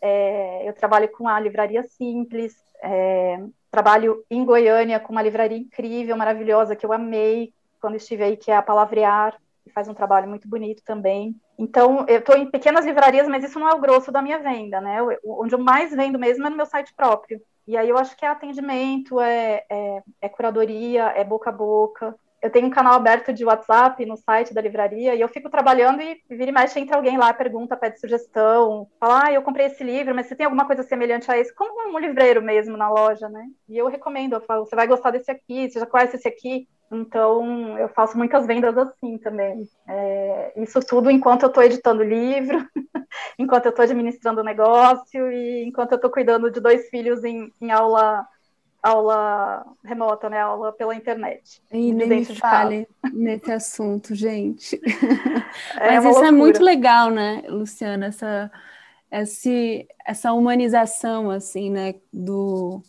[0.00, 3.38] É, eu trabalho com a Livraria Simples, é,
[3.70, 7.53] trabalho em Goiânia com uma livraria incrível, maravilhosa, que eu amei,
[7.84, 11.36] quando estive aí, que é a Palavrear, que faz um trabalho muito bonito também.
[11.58, 14.80] Então, eu estou em pequenas livrarias, mas isso não é o grosso da minha venda,
[14.80, 15.00] né?
[15.22, 17.38] Onde eu mais vendo mesmo é no meu site próprio.
[17.68, 22.14] E aí eu acho que é atendimento, é, é, é curadoria, é boca a boca.
[22.40, 26.00] Eu tenho um canal aberto de WhatsApp no site da livraria e eu fico trabalhando
[26.00, 29.84] e vira e mexe entre alguém lá, pergunta, pede sugestão, fala, ah, eu comprei esse
[29.84, 31.54] livro, mas você tem alguma coisa semelhante a esse?
[31.54, 33.44] Como um livreiro mesmo na loja, né?
[33.68, 36.66] E eu recomendo, eu falo, você vai gostar desse aqui, você já conhece esse aqui?
[36.92, 39.68] Então, eu faço muitas vendas assim também.
[39.88, 42.64] É, isso tudo enquanto eu estou editando livro,
[43.38, 47.52] enquanto eu estou administrando o negócio e enquanto eu estou cuidando de dois filhos em,
[47.60, 48.26] em, aula
[48.82, 50.40] aula remota, né?
[50.40, 51.62] Aula pela internet.
[51.72, 54.80] E nem me fale nesse assunto, gente.
[55.76, 56.28] É Mas isso loucura.
[56.28, 58.06] é muito legal, né, Luciana?
[58.06, 58.50] Essa,
[59.10, 62.82] esse, essa humanização, assim, né, do...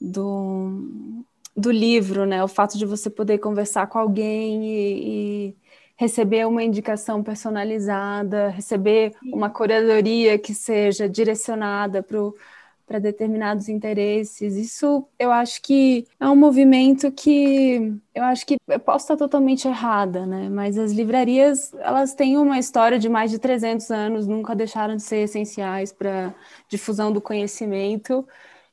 [0.00, 1.24] do
[1.56, 2.42] do livro, né?
[2.44, 5.56] O fato de você poder conversar com alguém e, e
[5.96, 14.54] receber uma indicação personalizada, receber uma curadoria que seja direcionada para determinados interesses.
[14.56, 19.66] Isso eu acho que é um movimento que eu acho que eu posso estar totalmente
[19.66, 20.48] errada, né?
[20.50, 25.02] Mas as livrarias, elas têm uma história de mais de 300 anos, nunca deixaram de
[25.02, 26.34] ser essenciais para
[26.68, 28.26] difusão do conhecimento.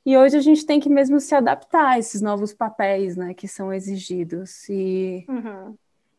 [0.05, 3.47] E hoje a gente tem que mesmo se adaptar a esses novos papéis, né, que
[3.47, 4.67] são exigidos.
[4.69, 5.75] E uhum.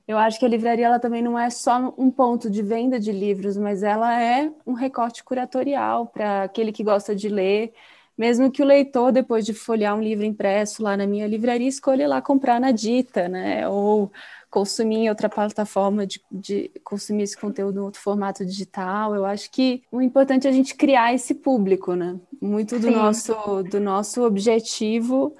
[0.08, 3.12] eu acho que a livraria ela também não é só um ponto de venda de
[3.12, 7.74] livros, mas ela é um recorte curatorial para aquele que gosta de ler,
[8.16, 12.08] mesmo que o leitor, depois de folhear um livro impresso lá na minha livraria, escolha
[12.08, 13.68] lá comprar na Dita, né?
[13.68, 14.10] Ou
[14.54, 19.12] consumir em outra plataforma, de, de, consumir esse conteúdo em outro formato digital.
[19.12, 22.20] Eu acho que o importante é a gente criar esse público, né?
[22.40, 25.34] Muito do, nosso, do nosso objetivo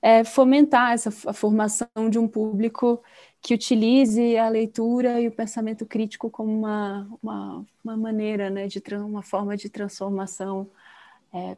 [0.00, 3.02] é fomentar essa a formação de um público
[3.42, 8.82] que utilize a leitura e o pensamento crítico como uma, uma, uma maneira, né, de
[8.96, 10.66] uma forma de transformação
[11.34, 11.54] é,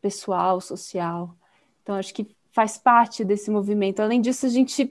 [0.00, 1.34] pessoal, social.
[1.82, 4.00] Então, acho que faz parte desse movimento.
[4.00, 4.90] Além disso, a gente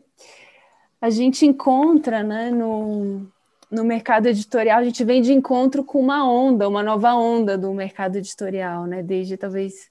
[1.02, 3.28] a gente encontra né, no,
[3.70, 7.74] no mercado editorial, a gente vem de encontro com uma onda, uma nova onda do
[7.74, 9.04] mercado editorial, né?
[9.04, 9.90] Desde talvez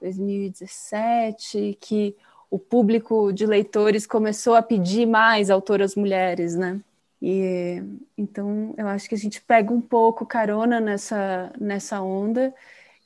[0.00, 2.16] 2017, que
[2.50, 6.80] o público de leitores começou a pedir mais autoras mulheres, né?
[7.20, 7.82] E
[8.18, 12.54] então eu acho que a gente pega um pouco carona nessa nessa onda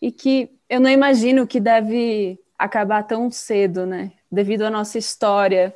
[0.03, 4.13] e que eu não imagino que deve acabar tão cedo, né?
[4.31, 5.75] Devido à nossa história,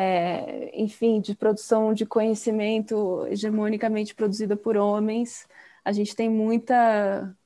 [0.00, 5.44] é, enfim, de produção de conhecimento hegemonicamente produzida por homens,
[5.84, 7.36] a gente tem muita,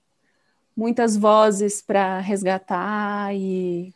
[0.77, 3.95] muitas vozes para resgatar e,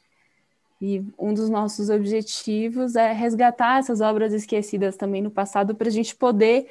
[0.80, 5.92] e um dos nossos objetivos é resgatar essas obras esquecidas também no passado para a
[5.92, 6.66] gente poder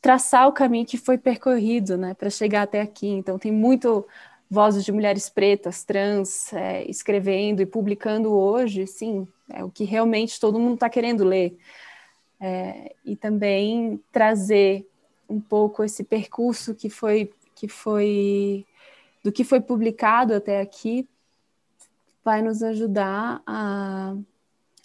[0.00, 3.08] traçar o caminho que foi percorrido, né, para chegar até aqui.
[3.08, 4.06] Então tem muito
[4.54, 10.38] vozes de mulheres pretas, trans, é, escrevendo e publicando hoje, sim, é o que realmente
[10.38, 11.58] todo mundo está querendo ler.
[12.40, 14.88] É, e também trazer
[15.28, 18.64] um pouco esse percurso que foi, que foi
[19.22, 21.08] do que foi publicado até aqui,
[22.24, 24.14] vai nos ajudar a,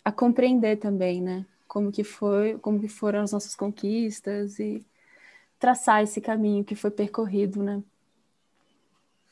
[0.03, 1.45] a compreender também, né?
[1.67, 4.83] Como que foi, como que foram as nossas conquistas e
[5.59, 7.83] traçar esse caminho que foi percorrido, né?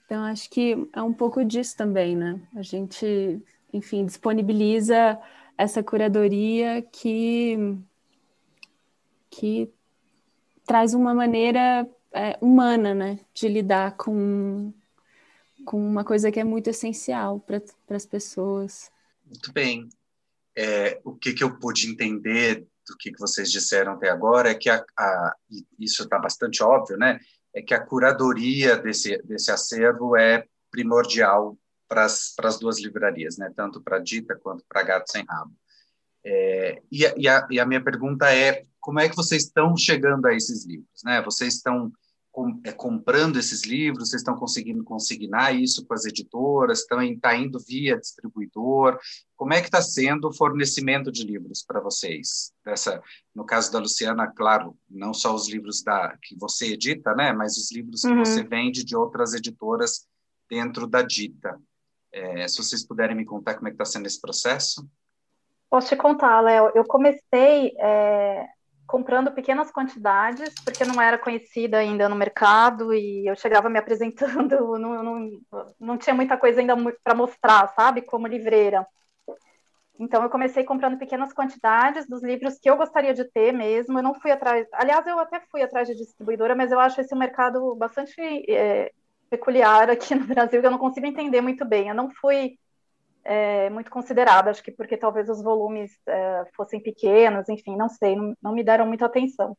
[0.07, 2.41] Então, acho que é um pouco disso também, né?
[2.55, 3.43] A gente,
[3.73, 5.19] enfim, disponibiliza
[5.57, 7.57] essa curadoria que,
[9.29, 9.69] que
[10.65, 14.71] traz uma maneira é, humana, né, de lidar com,
[15.65, 18.89] com uma coisa que é muito essencial para as pessoas.
[19.25, 19.89] Muito bem.
[20.55, 24.55] É, o que, que eu pude entender do que, que vocês disseram até agora é
[24.55, 25.35] que a, a
[25.77, 27.19] isso está bastante óbvio, né?
[27.53, 31.57] É que a curadoria desse, desse acervo é primordial
[31.87, 33.51] para as duas livrarias, né?
[33.55, 35.53] tanto para a Dita quanto para Gato Sem Rabo.
[36.23, 40.33] É, e, a, e, a, minha pergunta é, como é que vocês estão chegando a
[40.33, 41.01] esses livros?
[41.03, 41.21] Né?
[41.21, 41.91] Vocês estão
[42.37, 47.35] com, é, comprando esses livros, vocês estão conseguindo consignar isso com as editoras, estão tá
[47.35, 48.99] indo via distribuidor,
[49.35, 52.53] como é que está sendo o fornecimento de livros para vocês?
[52.63, 53.01] Dessa,
[53.33, 57.57] no caso da Luciana, claro, não só os livros da, que você edita, né, mas
[57.57, 58.21] os livros uhum.
[58.21, 60.07] que você vende de outras editoras
[60.47, 61.59] dentro da Dita.
[62.11, 64.87] É, se vocês puderem me contar como é que está sendo esse processo.
[65.71, 66.71] Posso te contar, Léo.
[66.75, 68.47] Eu comecei é,
[68.87, 74.77] comprando pequenas quantidades, porque não era conhecida ainda no mercado e eu chegava me apresentando,
[74.79, 75.41] não, não,
[75.79, 78.87] não tinha muita coisa ainda para mostrar, sabe, como livreira.
[79.99, 83.97] Então, eu comecei comprando pequenas quantidades dos livros que eu gostaria de ter mesmo.
[83.97, 84.67] Eu não fui atrás.
[84.71, 88.91] Aliás, eu até fui atrás de distribuidora, mas eu acho esse um mercado bastante é,
[89.29, 91.89] peculiar aqui no Brasil, que eu não consigo entender muito bem.
[91.89, 92.59] Eu não fui
[93.27, 98.15] é, muito considerada, acho que porque talvez os volumes é, fossem pequenos, enfim, não sei,
[98.15, 99.57] não, não, me deram muita atenção.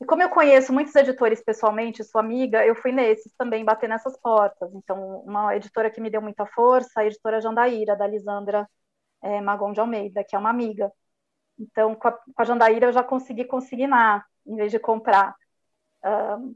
[0.00, 4.16] E como eu conheço muitos editores pessoalmente, sou amiga, eu fui nesses também bater nessas
[4.18, 4.74] portas.
[4.74, 8.68] Então, uma editora que me deu muita força, a editora Jandaíra, da Lisandra
[9.22, 10.92] é, Magon de Almeida, que é uma amiga.
[11.58, 15.34] Então, com a, com a Jandaíra eu já consegui consignar, em vez de comprar.
[16.04, 16.54] Uh,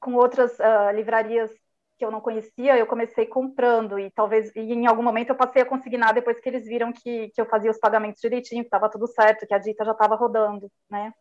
[0.00, 1.50] com outras uh, livrarias
[1.96, 5.62] que eu não conhecia, eu comecei comprando e talvez e em algum momento eu passei
[5.62, 8.90] a consignar depois que eles viram que, que eu fazia os pagamentos direitinho, que estava
[8.90, 11.12] tudo certo, que a dita já estava rodando, né?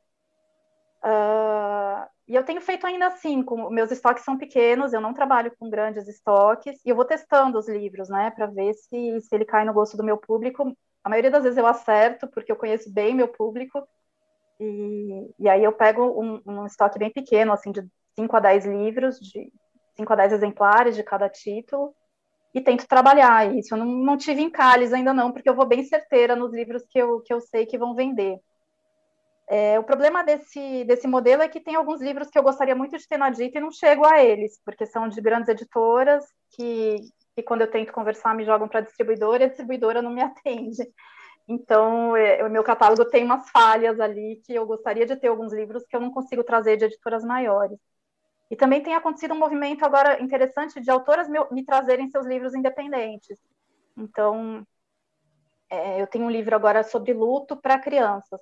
[1.03, 5.53] Uh, e eu tenho feito ainda assim, com meus estoques são pequenos, eu não trabalho
[5.59, 9.43] com grandes estoques e eu vou testando os livros, né, para ver se, se ele
[9.43, 10.75] cai no gosto do meu público.
[11.03, 13.86] A maioria das vezes eu acerto porque eu conheço bem meu público
[14.59, 18.65] e, e aí eu pego um, um estoque bem pequeno, assim, de 5 a 10
[18.65, 19.51] livros de
[19.95, 21.93] 5 a 10 exemplares de cada título,
[22.53, 23.73] e tento trabalhar isso.
[23.73, 26.99] Eu não, não tive encalhes ainda não, porque eu vou bem certeira nos livros que
[26.99, 28.39] eu, que eu sei que vão vender.
[29.47, 32.97] É, o problema desse, desse modelo é que tem alguns livros que eu gostaria muito
[32.97, 36.95] de ter na dita e não chego a eles, porque são de grandes editoras que,
[37.36, 40.84] que quando eu tento conversar me jogam para distribuidora e a distribuidora não me atende.
[41.47, 45.51] Então, é, o meu catálogo tem umas falhas ali que eu gostaria de ter alguns
[45.51, 47.77] livros que eu não consigo trazer de editoras maiores.
[48.53, 52.53] E também tem acontecido um movimento agora interessante de autoras me, me trazerem seus livros
[52.53, 53.39] independentes.
[53.97, 54.63] Então,
[55.67, 58.39] é, eu tenho um livro agora sobre luto para crianças.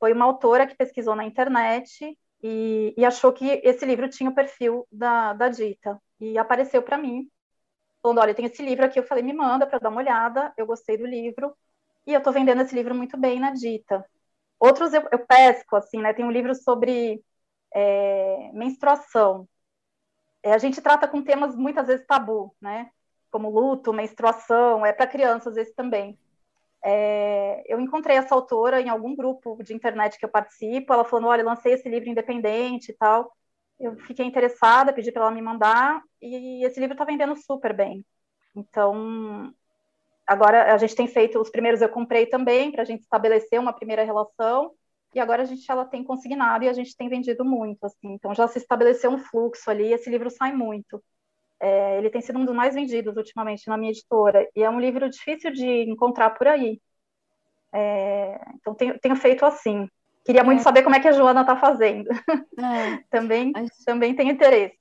[0.00, 4.34] Foi uma autora que pesquisou na internet e, e, achou que esse livro tinha o
[4.34, 6.00] perfil da, da Dita.
[6.18, 7.28] E apareceu para mim,
[8.02, 8.98] falando: olha, tem esse livro aqui.
[8.98, 10.54] Eu falei: me manda para dar uma olhada.
[10.56, 11.54] Eu gostei do livro.
[12.06, 14.02] E eu estou vendendo esse livro muito bem na Dita.
[14.58, 16.14] Outros eu, eu pesco, assim, né?
[16.14, 17.22] Tem um livro sobre
[17.78, 19.48] é, menstruação.
[20.42, 22.90] É, a gente trata com temas muitas vezes tabu, né?
[23.30, 26.18] Como luto, menstruação, é para crianças esse também.
[26.82, 31.30] É, eu encontrei essa autora em algum grupo de internet que eu participo, ela falou,
[31.30, 33.32] olha, lancei esse livro independente e tal.
[33.78, 38.04] Eu fiquei interessada, pedi para ela me mandar, e esse livro está vendendo super bem.
[38.56, 39.52] Então,
[40.26, 43.72] agora a gente tem feito, os primeiros eu comprei também, para a gente estabelecer uma
[43.72, 44.72] primeira relação,
[45.14, 48.34] e agora a gente ela tem consignado e a gente tem vendido muito, assim, então
[48.34, 51.02] já se estabeleceu um fluxo ali, esse livro sai muito.
[51.60, 54.78] É, ele tem sido um dos mais vendidos ultimamente na minha editora, e é um
[54.78, 56.80] livro difícil de encontrar por aí.
[57.72, 59.88] É, então, tenho, tenho, feito assim.
[60.24, 60.62] Queria muito é.
[60.62, 62.08] saber como é que a Joana está fazendo.
[62.12, 63.02] É.
[63.10, 63.52] também,
[63.84, 64.78] também tenho interesse.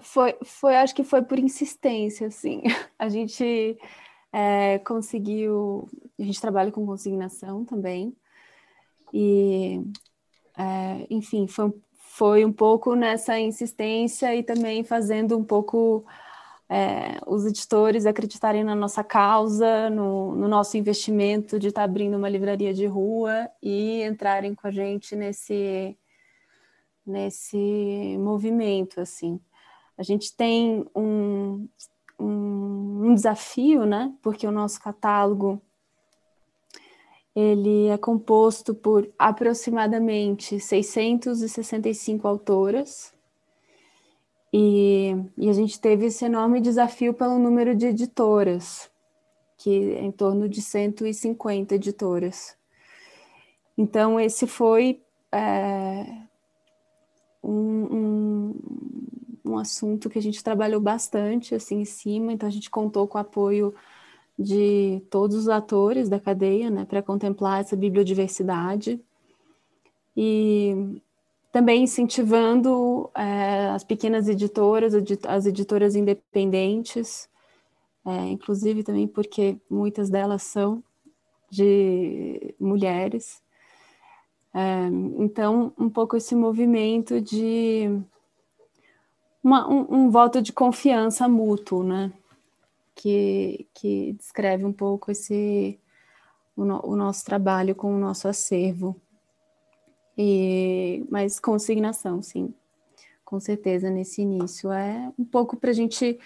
[0.00, 2.62] Foi, foi, acho que foi por insistência, assim.
[2.98, 3.78] A gente
[4.32, 5.88] é, conseguiu.
[6.18, 8.14] A gente trabalha com consignação também.
[9.12, 9.82] E,
[10.56, 16.04] é, enfim, foi, foi um pouco nessa insistência e também fazendo um pouco
[16.68, 22.16] é, os editores acreditarem na nossa causa, no, no nosso investimento de estar tá abrindo
[22.16, 25.96] uma livraria de rua e entrarem com a gente nesse,
[27.06, 29.40] nesse movimento, assim.
[29.96, 31.68] A gente tem um,
[32.18, 34.14] um, um desafio, né?
[34.22, 35.60] Porque o nosso catálogo
[37.38, 43.14] ele é composto por aproximadamente 665 autoras,
[44.52, 48.90] e, e, a gente teve esse enorme desafio pelo número de editoras,
[49.58, 52.56] que é em torno de 150 editoras.
[53.76, 56.06] Então, esse foi é,
[57.44, 57.52] um,
[57.94, 58.54] um,
[59.44, 63.18] um, assunto que a gente trabalhou bastante assim em cima, então a gente contou com
[63.18, 63.74] o apoio
[64.38, 69.00] de todos os atores da cadeia né, para contemplar essa bibliodiversidade.
[70.16, 71.00] E
[71.50, 74.94] também incentivando é, as pequenas editoras,
[75.26, 77.28] as editoras independentes,
[78.06, 80.82] é, inclusive também porque muitas delas são
[81.50, 83.42] de mulheres.
[84.54, 84.86] É,
[85.18, 88.00] então, um pouco esse movimento de
[89.42, 92.12] uma, um, um, voto de confiança mútuo, né?
[93.00, 95.78] Que, que descreve um pouco esse
[96.56, 99.00] o, no, o nosso trabalho com o nosso acervo.
[100.16, 102.52] E, mas consignação, sim,
[103.24, 104.72] com certeza nesse início.
[104.72, 106.18] É um pouco para a gente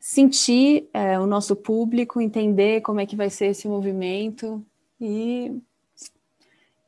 [0.00, 4.64] sentir é, o nosso público, entender como é que vai ser esse movimento
[4.98, 5.60] e,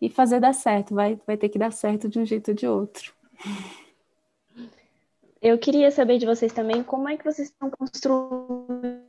[0.00, 0.94] e fazer dar certo.
[0.94, 3.12] Vai, vai ter que dar certo de um jeito ou de outro.
[5.42, 8.99] Eu queria saber de vocês também como é que vocês estão construindo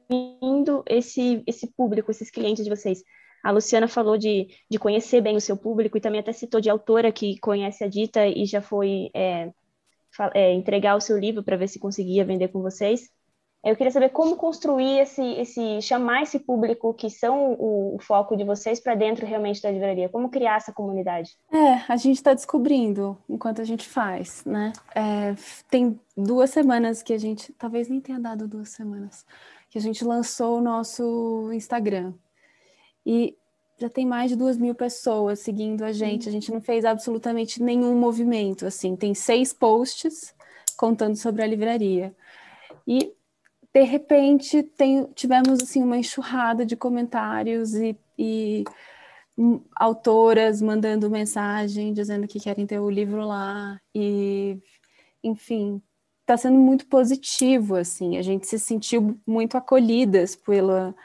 [0.92, 3.04] esse, esse público, esses clientes de vocês.
[3.44, 6.70] A Luciana falou de, de conhecer bem o seu público e também até citou de
[6.70, 9.52] autora que conhece a Dita e já foi é,
[10.34, 13.10] é, entregar o seu livro para ver se conseguia vender com vocês.
[13.64, 18.36] Eu queria saber como construir esse, esse chamar esse público que são o, o foco
[18.36, 20.10] de vocês para dentro realmente da livraria.
[20.10, 21.38] Como criar essa comunidade?
[21.54, 24.74] É, a gente está descobrindo enquanto a gente faz, né?
[24.96, 25.36] É,
[25.70, 29.24] tem duas semanas que a gente, talvez nem tenha dado duas semanas,
[29.72, 32.14] que a gente lançou o nosso Instagram.
[33.06, 33.38] E
[33.80, 36.28] já tem mais de duas mil pessoas seguindo a gente.
[36.28, 38.66] A gente não fez absolutamente nenhum movimento.
[38.66, 40.36] Assim, tem seis posts
[40.78, 42.14] contando sobre a livraria.
[42.86, 43.14] E
[43.74, 48.66] de repente tem, tivemos assim uma enxurrada de comentários e, e
[49.74, 54.60] autoras mandando mensagem dizendo que querem ter o livro lá e
[55.24, 55.82] enfim
[56.32, 60.96] está sendo muito positivo assim a gente se sentiu muito acolhidas pela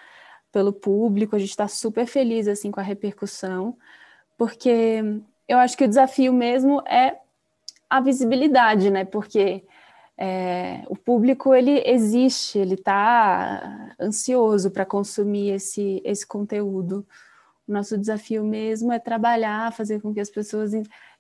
[0.57, 3.77] pelo público, a gente está super feliz assim com a repercussão,
[4.39, 5.03] porque
[5.47, 7.19] eu acho que o desafio mesmo é
[7.91, 9.05] a visibilidade, né?
[9.05, 9.65] Porque
[10.17, 17.07] é, o público ele existe, ele está ansioso para consumir esse, esse conteúdo.
[17.69, 20.73] O nosso desafio mesmo é trabalhar, fazer com que as pessoas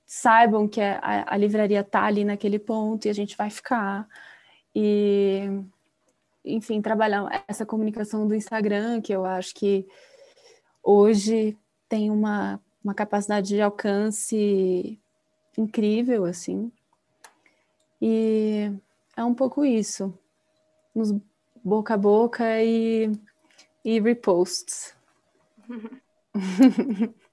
[0.07, 4.07] saibam que a, a livraria está ali naquele ponto e a gente vai ficar.
[4.75, 5.51] E
[6.45, 9.85] enfim, trabalhar essa comunicação do Instagram, que eu acho que
[10.83, 15.01] hoje tem uma, uma capacidade de alcance
[15.59, 16.71] incrível, assim.
[18.01, 18.71] E
[19.17, 20.17] é um pouco isso,
[20.95, 21.13] nos
[21.65, 23.11] boca a boca e,
[23.85, 24.95] e reposts.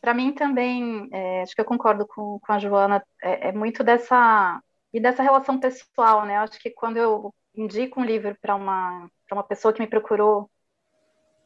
[0.00, 3.82] Para mim também, é, acho que eu concordo com, com a Joana, é, é muito
[3.82, 4.60] dessa
[4.92, 6.36] e dessa relação pessoal, né?
[6.36, 10.50] Eu acho que quando eu indico um livro para uma, uma pessoa que me procurou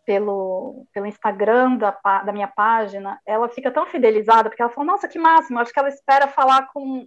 [0.05, 1.91] pelo, pelo Instagram da,
[2.25, 5.79] da minha página, ela fica tão fidelizada, porque ela fala, nossa, que máximo, acho que
[5.79, 7.07] ela espera falar com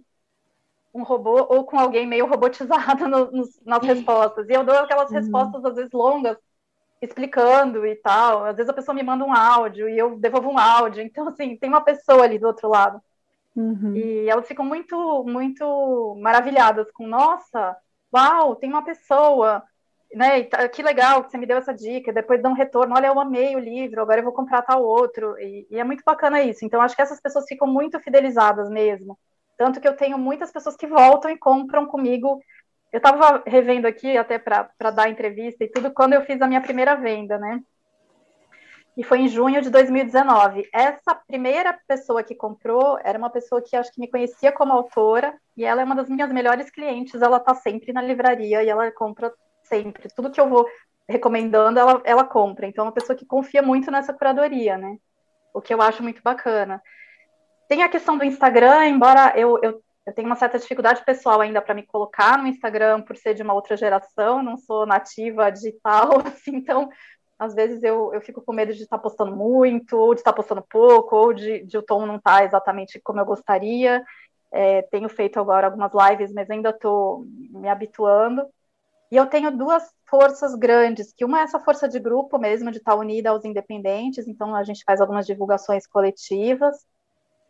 [0.92, 4.48] um robô ou com alguém meio robotizado no, nos, nas respostas.
[4.48, 5.16] E eu dou aquelas uhum.
[5.16, 6.38] respostas, às vezes, longas,
[7.00, 8.44] explicando e tal.
[8.44, 11.02] Às vezes a pessoa me manda um áudio e eu devolvo um áudio.
[11.02, 13.00] Então, assim, tem uma pessoa ali do outro lado.
[13.54, 13.94] Uhum.
[13.96, 17.76] E elas ficam muito, muito maravilhadas com, nossa,
[18.14, 19.62] uau, tem uma pessoa
[20.14, 23.08] né, tá, que legal que você me deu essa dica, depois dá um retorno, olha,
[23.08, 26.42] eu amei o livro, agora eu vou comprar tal outro, e, e é muito bacana
[26.42, 26.64] isso.
[26.64, 29.18] Então, acho que essas pessoas ficam muito fidelizadas mesmo.
[29.56, 32.40] Tanto que eu tenho muitas pessoas que voltam e compram comigo.
[32.96, 36.62] Eu estava revendo aqui, até para dar entrevista e tudo, quando eu fiz a minha
[36.62, 37.62] primeira venda, né?
[38.96, 40.66] E foi em junho de 2019.
[40.72, 45.38] Essa primeira pessoa que comprou era uma pessoa que acho que me conhecia como autora,
[45.54, 47.20] e ela é uma das minhas melhores clientes.
[47.20, 49.30] Ela está sempre na livraria e ela compra
[49.64, 50.08] sempre.
[50.16, 50.66] Tudo que eu vou
[51.06, 52.66] recomendando, ela, ela compra.
[52.66, 54.96] Então, é uma pessoa que confia muito nessa curadoria, né?
[55.52, 56.82] O que eu acho muito bacana.
[57.68, 61.60] Tem a questão do Instagram, embora eu, eu, eu tenha uma certa dificuldade pessoal ainda
[61.60, 66.20] para me colocar no Instagram por ser de uma outra geração, não sou nativa digital,
[66.24, 66.88] assim, então
[67.38, 70.32] às vezes eu, eu fico com medo de estar tá postando muito, ou de estar
[70.32, 74.02] tá postando pouco, ou de, de o tom não estar tá exatamente como eu gostaria.
[74.52, 78.46] É, tenho feito agora algumas lives, mas ainda estou me habituando.
[79.10, 82.78] E eu tenho duas forças grandes, que uma é essa força de grupo mesmo, de
[82.78, 86.76] estar unida aos independentes, então a gente faz algumas divulgações coletivas.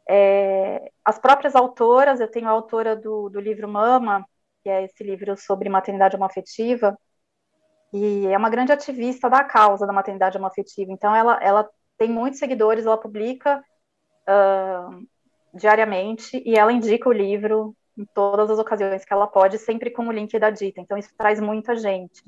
[0.08, 4.24] É, as próprias autoras, eu tenho a autora do, do livro Mama,
[4.62, 6.96] que é esse livro sobre maternidade homoafetiva,
[7.92, 12.38] e é uma grande ativista da causa da maternidade homoafetiva, então ela, ela tem muitos
[12.38, 13.64] seguidores, ela publica
[14.28, 15.06] uh,
[15.54, 20.06] diariamente, e ela indica o livro em todas as ocasiões que ela pode, sempre com
[20.06, 20.80] o link da Dita.
[20.80, 22.22] Então, isso traz muita gente.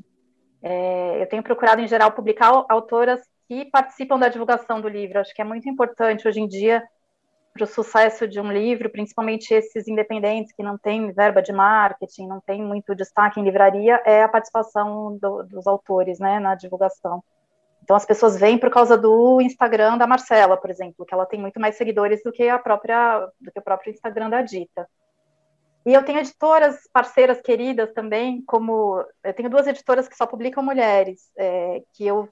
[0.62, 5.20] É, eu tenho procurado, em geral, publicar autoras que participam da divulgação do livro.
[5.20, 6.82] Acho que é muito importante hoje em dia
[7.58, 12.28] para o sucesso de um livro, principalmente esses independentes que não têm verba de marketing,
[12.28, 17.22] não tem muito destaque em livraria, é a participação do, dos autores né, na divulgação.
[17.82, 21.40] Então as pessoas vêm por causa do Instagram da Marcela, por exemplo, que ela tem
[21.40, 24.88] muito mais seguidores do que a própria do que o próprio Instagram da Dita.
[25.84, 30.62] E eu tenho editoras parceiras queridas também, como eu tenho duas editoras que só publicam
[30.62, 32.28] mulheres, é, que eu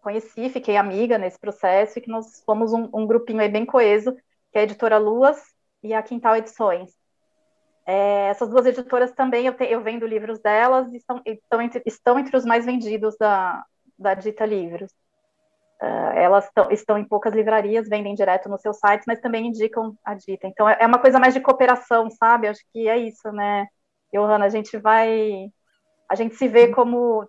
[0.00, 4.16] conheci, fiquei amiga nesse processo e que nós fomos um, um grupinho aí bem coeso,
[4.50, 5.38] que é a editora Luas
[5.82, 6.90] e a Quintal Edições.
[7.86, 11.82] É, essas duas editoras também eu, te, eu vendo livros delas e estão, estão, entre,
[11.86, 13.64] estão entre os mais vendidos da,
[13.98, 14.90] da Dita Livros.
[15.82, 19.96] Uh, elas tão, estão em poucas livrarias, vendem direto no seu site, mas também indicam
[20.04, 20.46] a dita.
[20.46, 22.48] Então é, é uma coisa mais de cooperação, sabe?
[22.48, 23.66] Acho que é isso, né,
[24.12, 24.44] Johanna?
[24.44, 25.50] A gente vai.
[26.08, 27.26] A gente se vê como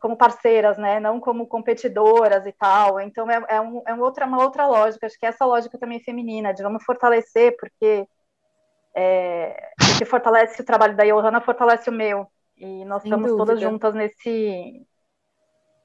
[0.00, 0.98] como parceiras, né?
[0.98, 2.98] Não como competidoras e tal.
[3.00, 5.06] Então é, é, um, é um outra, uma outra lógica.
[5.06, 8.06] Acho que essa lógica também é feminina, de vamos fortalecer, porque
[8.94, 12.26] é, o que fortalece o trabalho da Johanna fortalece o meu.
[12.56, 13.46] E nós Sem estamos dúvida.
[13.46, 14.86] todas juntas nesse,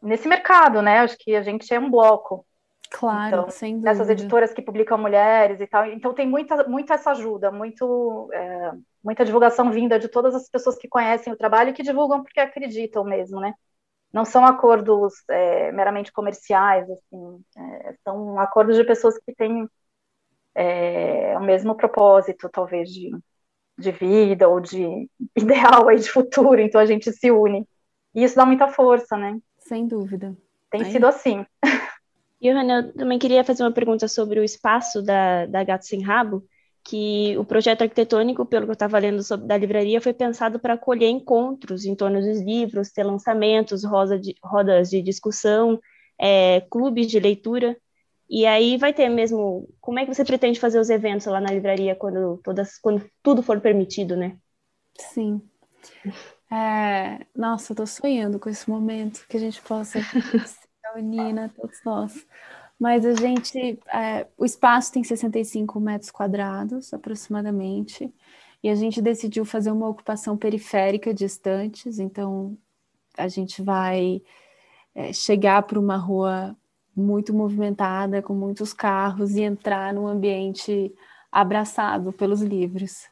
[0.02, 1.00] nesse mercado, né?
[1.00, 2.46] Acho que a gente é um bloco.
[2.90, 3.92] Claro, então, sem dúvida.
[3.92, 5.86] Essas editoras que publicam mulheres e tal.
[5.88, 8.72] Então tem muita, muita essa ajuda, muito, é,
[9.04, 12.40] muita divulgação vinda de todas as pessoas que conhecem o trabalho e que divulgam porque
[12.40, 13.54] acreditam mesmo, né?
[14.16, 19.68] Não são acordos é, meramente comerciais, assim, é, são acordos de pessoas que têm
[20.56, 23.12] é, o mesmo propósito, talvez, de,
[23.78, 27.68] de vida ou de ideal aí de futuro, então a gente se une.
[28.14, 29.38] E isso dá muita força, né?
[29.60, 30.34] Sem dúvida.
[30.70, 31.46] Tem sido assim.
[32.42, 36.42] Johanna, eu também queria fazer uma pergunta sobre o espaço da, da Gato Sem Rabo,
[36.86, 40.76] que o projeto arquitetônico, pelo que eu estava lendo sobre da livraria, foi pensado para
[40.76, 43.82] acolher encontros em torno dos livros, ter lançamentos,
[44.22, 45.80] de, rodas de discussão,
[46.20, 47.76] é, clubes de leitura.
[48.30, 49.68] E aí vai ter mesmo.
[49.82, 53.42] Como é que você pretende fazer os eventos lá na livraria quando, todas, quando tudo
[53.42, 54.38] for permitido, né?
[55.00, 55.42] Sim.
[56.52, 60.60] É, nossa, eu tô sonhando com esse momento que a gente possa se
[60.94, 62.14] reunir, né, todos nós.
[62.80, 68.14] Mas a gente, é, o espaço tem 65 metros quadrados aproximadamente,
[68.62, 72.58] e a gente decidiu fazer uma ocupação periférica de estantes, então
[73.18, 74.22] a gente vai
[74.94, 76.56] é, chegar para uma rua
[76.96, 80.94] muito movimentada, com muitos carros, e entrar num ambiente
[81.32, 83.08] abraçado pelos livros.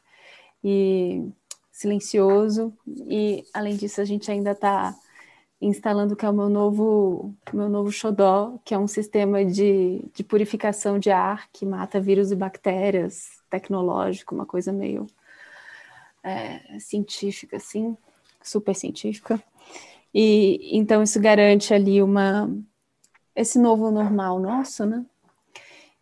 [0.62, 1.22] E
[1.74, 4.94] silencioso e além disso a gente ainda está
[5.60, 10.24] instalando que é o meu novo meu novo xodó, que é um sistema de, de
[10.24, 15.06] purificação de ar que mata vírus e bactérias, tecnológico, uma coisa meio
[16.22, 17.96] é, científica assim,
[18.42, 19.42] super científica.
[20.12, 22.48] E então isso garante ali uma
[23.34, 25.04] esse novo normal nosso, né?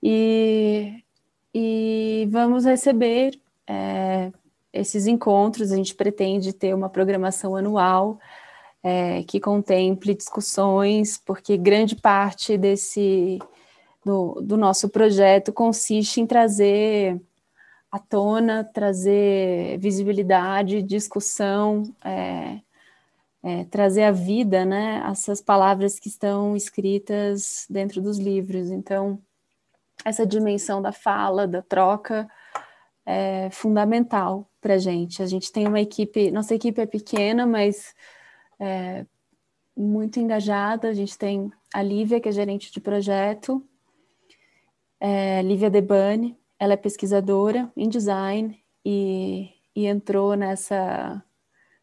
[0.03, 1.03] E,
[1.55, 4.32] e vamos receber é,
[4.72, 8.18] esses encontros, a gente pretende ter uma programação anual
[8.83, 13.39] é, que contemple discussões, porque grande parte desse
[14.05, 17.20] do, do nosso projeto consiste em trazer
[17.91, 22.59] à tona, trazer visibilidade, discussão, é,
[23.43, 28.70] é, trazer à vida, né, essas palavras que estão escritas dentro dos livros.
[28.70, 29.20] Então,
[30.05, 32.28] essa dimensão da fala, da troca,
[33.05, 35.22] é fundamental para a gente.
[35.22, 37.95] A gente tem uma equipe, nossa equipe é pequena, mas
[38.62, 39.04] é,
[39.76, 40.88] muito engajada.
[40.88, 43.66] A gente tem a Lívia, que é gerente de projeto,
[45.00, 51.20] é, Lívia Debani, ela é pesquisadora em design e, e entrou nessa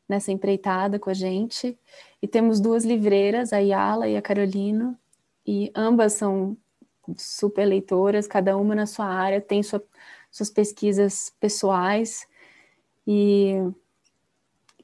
[0.08, 1.78] nessa empreitada com a gente.
[2.20, 5.00] E temos duas livreiras, a Yala e a Carolina,
[5.46, 6.58] e ambas são
[7.16, 9.84] super leitoras, cada uma na sua área, tem sua,
[10.32, 12.26] suas pesquisas pessoais.
[13.06, 13.54] E,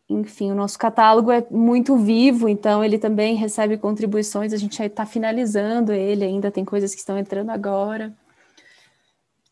[0.10, 5.06] enfim, o nosso catálogo é muito vivo, então ele também recebe contribuições, a gente está
[5.06, 8.16] finalizando ele, ainda tem coisas que estão entrando agora.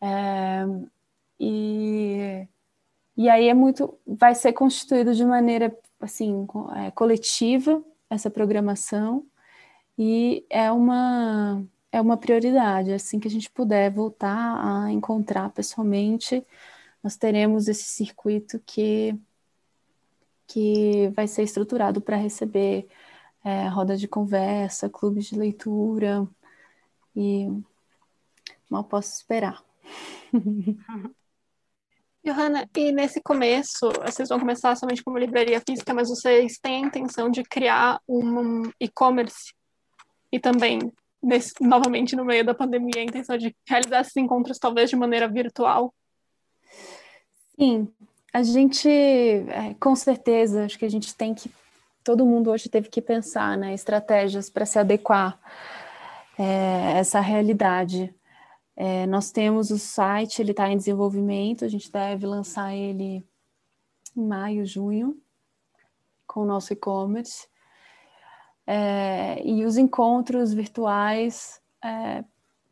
[0.02, 0.66] É,
[1.40, 2.48] e
[3.16, 9.26] e aí é muito, vai ser constituído de maneira assim é, coletiva essa programação
[9.98, 12.92] e é uma é uma prioridade.
[12.94, 16.46] Assim que a gente puder voltar a encontrar pessoalmente,
[17.04, 19.16] nós teremos esse circuito que
[20.48, 22.88] que vai ser estruturado para receber
[23.44, 26.28] é, rodas de conversa, clubes de leitura
[27.16, 27.48] e
[28.70, 29.64] mal posso esperar.
[32.26, 36.88] Johanna, e nesse começo, vocês vão começar somente como livraria física, mas vocês têm a
[36.88, 39.54] intenção de criar um e-commerce
[40.32, 40.80] e também,
[41.22, 45.28] nesse, novamente no meio da pandemia, a intenção de realizar esses encontros talvez de maneira
[45.28, 45.94] virtual?
[47.60, 47.94] Sim,
[48.34, 51.52] a gente, é, com certeza, acho que a gente tem que,
[52.04, 55.40] todo mundo hoje teve que pensar, né, estratégias para se adequar
[56.38, 58.14] é, essa realidade.
[58.76, 63.24] É, nós temos o site, ele está em desenvolvimento, a gente deve lançar ele
[64.18, 65.16] em maio, junho,
[66.26, 67.48] com o nosso e-commerce.
[68.66, 72.24] É, e os encontros virtuais, é,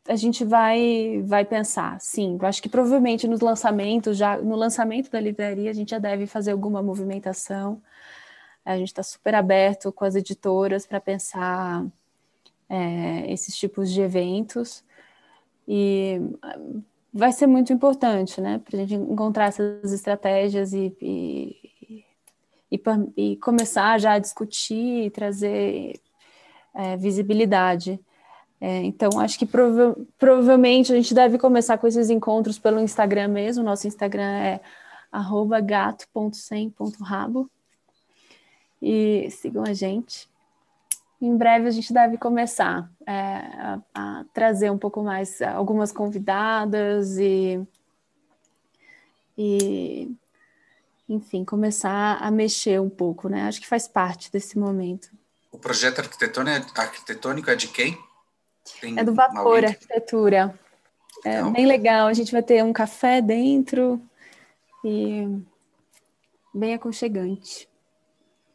[0.08, 2.36] a gente vai, vai pensar, sim.
[2.40, 6.26] Eu acho que provavelmente nos lançamentos, já no lançamento da livraria, a gente já deve
[6.26, 7.80] fazer alguma movimentação.
[8.64, 11.84] A gente está super aberto com as editoras para pensar
[12.68, 14.84] é, esses tipos de eventos.
[15.68, 16.20] E
[17.12, 22.04] vai ser muito importante, né, para a gente encontrar essas estratégias e, e,
[22.70, 22.82] e,
[23.16, 26.00] e, começar já a discutir e trazer
[26.74, 28.00] é, visibilidade.
[28.64, 33.26] É, então, acho que prova provavelmente a gente deve começar com esses encontros pelo Instagram
[33.26, 33.64] mesmo.
[33.64, 34.60] Nosso Instagram é
[35.64, 37.50] gato.sem.rabo.
[38.80, 40.30] E sigam a gente
[41.20, 47.16] em breve a gente deve começar é, a, a, trazer um pouco mais algumas convidadas
[47.16, 47.60] e,
[49.38, 50.10] e,
[51.08, 53.42] enfim, começar a mexer um pouco, né?
[53.42, 55.10] Acho que faz parte desse momento.
[55.52, 57.96] O projeto arquitetônico, arquitetônico é de quem?
[58.80, 60.58] Tem é do Vapor Arquitetura.
[61.24, 61.52] É então.
[61.52, 64.02] bem legal, a gente vai ter um café dentro
[64.84, 65.28] e
[66.54, 67.68] bem aconchegante.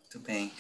[0.04, 0.52] Muito bem.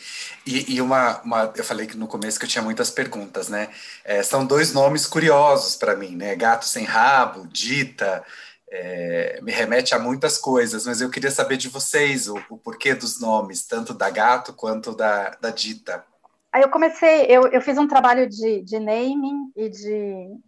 [0.46, 3.70] E, e uma, uma, eu falei que no começo que eu tinha muitas perguntas, né?
[4.04, 6.36] É, são dois nomes curiosos para mim, né?
[6.36, 8.24] Gato sem rabo, Dita,
[8.70, 12.94] é, me remete a muitas coisas, mas eu queria saber de vocês o, o porquê
[12.94, 16.04] dos nomes, tanto da Gato quanto da, da Dita.
[16.58, 20.40] Aí eu comecei, eu, eu fiz um trabalho de, de naming e de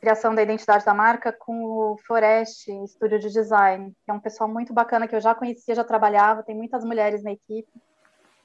[0.00, 4.48] criação da identidade da marca com o Forest Estúdio de Design, que é um pessoal
[4.48, 7.68] muito bacana que eu já conhecia, já trabalhava, tem muitas mulheres na equipe.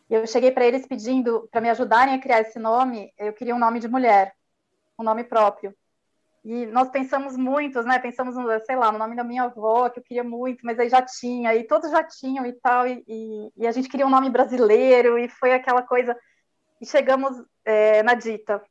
[0.10, 3.14] Eu cheguei para eles pedindo para me ajudarem a criar esse nome.
[3.20, 4.34] Eu queria um nome de mulher,
[4.98, 5.76] um nome próprio.
[6.44, 8.00] E nós pensamos muitos, né?
[8.00, 8.34] Pensamos,
[8.66, 11.54] sei lá, no nome da minha avó, que eu queria muito, mas aí já tinha,
[11.54, 15.20] e todos já tinham e tal, e, e, e a gente queria um nome brasileiro,
[15.20, 16.18] e foi aquela coisa.
[16.82, 18.62] E chegamos é, na Dita,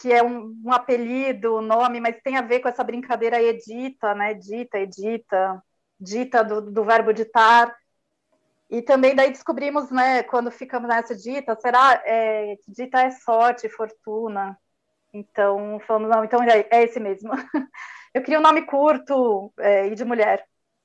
[0.00, 4.14] que é um, um apelido, um nome, mas tem a ver com essa brincadeira edita,
[4.14, 4.34] né?
[4.34, 5.62] Dita, edita,
[5.98, 7.74] dita do, do verbo ditar.
[8.70, 14.58] E também daí descobrimos, né, quando ficamos nessa dita, será é, dita é sorte, fortuna?
[15.12, 17.30] Então, falamos, não, então é, é esse mesmo.
[18.12, 20.44] eu queria um nome curto é, e de mulher.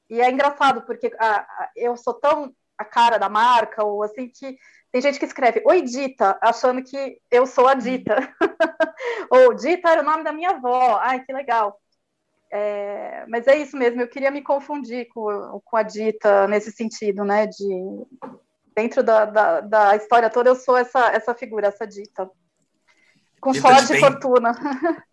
[0.10, 4.30] E é engraçado, porque a, a, eu sou tão a cara da marca, ou assim,
[4.30, 4.58] que
[4.92, 8.16] tem gente que escreve Oi Dita, achando que eu sou a Dita.
[9.30, 10.98] ou Dita era o nome da minha avó.
[11.02, 11.80] Ai, que legal.
[12.52, 17.24] É, mas é isso mesmo, eu queria me confundir com, com a Dita nesse sentido,
[17.24, 17.46] né?
[17.46, 18.08] De,
[18.76, 22.30] dentro da, da, da, história toda, eu sou essa, essa figura, essa Dita.
[23.40, 24.52] Com dita sorte e fortuna.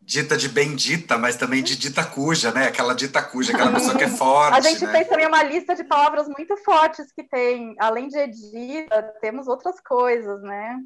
[0.02, 2.66] Dita de bendita, mas também de dita cuja, né?
[2.66, 4.56] Aquela dita cuja, aquela pessoa que é forte.
[4.56, 4.92] A gente né?
[4.92, 7.76] fez também uma lista de palavras muito fortes que tem.
[7.78, 10.80] Além de edita, temos outras coisas, né?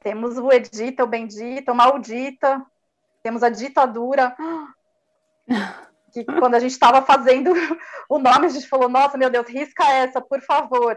[0.00, 2.64] Temos o edita, o bendita, o maldita,
[3.22, 4.36] temos a ditadura.
[6.12, 7.52] Que quando a gente estava fazendo
[8.08, 10.96] o nome, a gente falou, nossa, meu Deus, risca essa, por favor.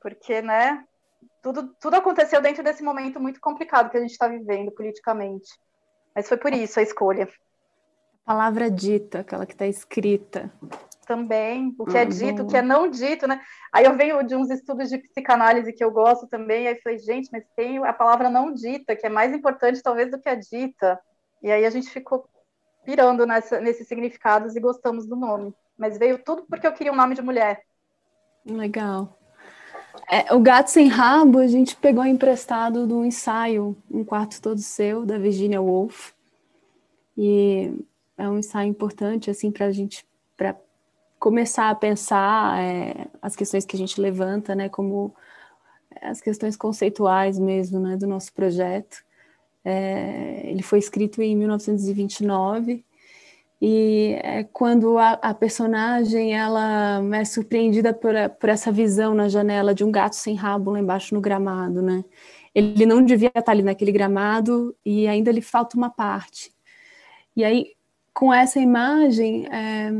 [0.00, 0.84] Porque, né,
[1.44, 5.52] tudo, tudo aconteceu dentro desse momento muito complicado que a gente está vivendo politicamente.
[6.16, 7.28] Mas foi por isso a escolha.
[8.24, 10.50] A palavra dita, aquela que está escrita.
[11.06, 13.42] Também, o que é dito, o que é não dito, né?
[13.70, 17.28] Aí eu venho de uns estudos de psicanálise que eu gosto também, aí falei, gente,
[17.30, 20.98] mas tem a palavra não dita, que é mais importante talvez do que a dita.
[21.42, 22.26] E aí a gente ficou
[22.86, 25.54] pirando nessa, nesses significados e gostamos do nome.
[25.76, 27.60] Mas veio tudo porque eu queria um nome de mulher.
[28.46, 29.18] Legal.
[30.10, 35.04] É, o Gato Sem Rabo a gente pegou emprestado do ensaio Um Quarto Todo Seu,
[35.04, 36.12] da Virginia Woolf.
[37.16, 37.72] E
[38.18, 40.56] é um ensaio importante, assim, para a gente pra
[41.18, 45.14] começar a pensar é, as questões que a gente levanta, né, como
[46.02, 49.04] as questões conceituais mesmo, né, do nosso projeto.
[49.64, 52.84] É, ele foi escrito em 1929
[53.60, 59.74] e é quando a, a, personagem ela é surpreendida por, por, essa visão na janela
[59.74, 62.04] de um gato sem rabo lá embaixo no gramado, né?
[62.54, 66.52] Ele não devia estar ali naquele gramado e ainda lhe falta uma parte.
[67.36, 67.72] E aí,
[68.12, 69.90] com essa imagem, é,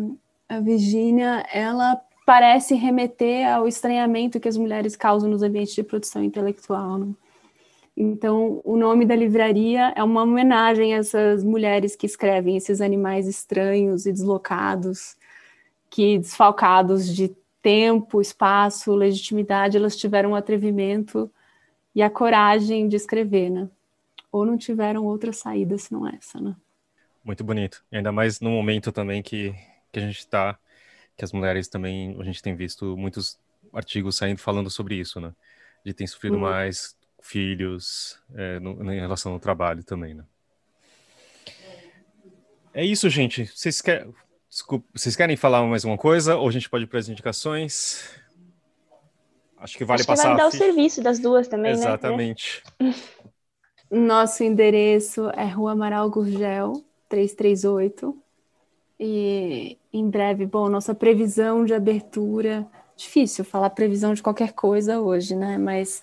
[0.48, 6.22] a Virginia, ela parece remeter ao estranhamento que as mulheres causam nos ambientes de produção
[6.22, 6.98] intelectual.
[6.98, 7.14] Né?
[7.96, 13.28] Então, o nome da livraria é uma homenagem a essas mulheres que escrevem esses animais
[13.28, 15.16] estranhos e deslocados,
[15.88, 21.30] que desfalcados de tempo, espaço, legitimidade, elas tiveram o atrevimento
[21.94, 23.70] e a coragem de escrever, né?
[24.30, 26.56] Ou não tiveram outra saída senão essa, né?
[27.24, 27.84] Muito bonito.
[27.92, 29.54] E ainda mais no momento também que,
[29.92, 30.58] que a gente está,
[31.16, 33.38] que as mulheres também, a gente tem visto muitos
[33.72, 35.32] artigos saindo falando sobre isso, né?
[35.84, 36.42] De ter sofrido uhum.
[36.42, 40.24] mais filhos, é, no, em relação ao trabalho também, né?
[42.74, 43.46] É isso, gente.
[43.46, 44.06] Vocês, quer...
[44.48, 48.10] Desculpa, vocês querem falar mais uma coisa ou a gente pode ir para as indicações?
[49.56, 50.22] Acho que vale Acho passar.
[50.22, 52.62] Que vale dar o serviço das duas também, Exatamente.
[52.78, 52.88] né?
[52.88, 53.24] Exatamente.
[53.90, 58.16] Nosso endereço é Rua Amaral Gurgel, 338.
[59.00, 62.66] E em breve, bom, nossa previsão de abertura.
[62.96, 65.58] Difícil falar previsão de qualquer coisa hoje, né?
[65.58, 66.02] Mas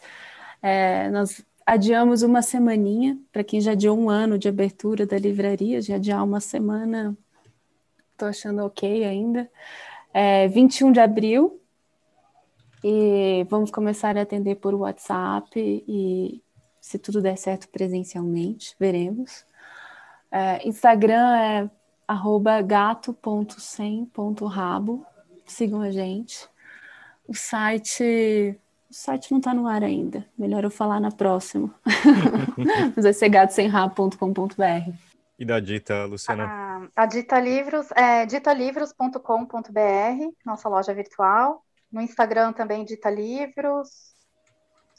[0.62, 5.82] é, nós adiamos uma semaninha, para quem já adiou um ano de abertura da livraria,
[5.82, 7.18] já adiar uma semana,
[8.12, 9.49] estou achando ok ainda.
[10.14, 11.62] É, 21 de abril,
[12.84, 16.41] e vamos começar a atender por WhatsApp e,
[16.80, 19.45] se tudo der certo, presencialmente, veremos.
[20.32, 21.70] É, Instagram é
[22.66, 23.45] gato.sem.rabo,
[25.45, 26.49] sigam a gente.
[27.28, 28.59] O site
[28.92, 30.28] o site não está no ar ainda.
[30.38, 31.74] Melhor eu falar na próxima.
[32.94, 34.94] Mas vai ser gatosemrabo.com.br.
[35.39, 36.46] E da Dita, Luciana?
[36.46, 41.64] A, a Dita Livros é ditalivros.com.br, nossa loja virtual.
[41.89, 44.14] No Instagram também Dita Livros.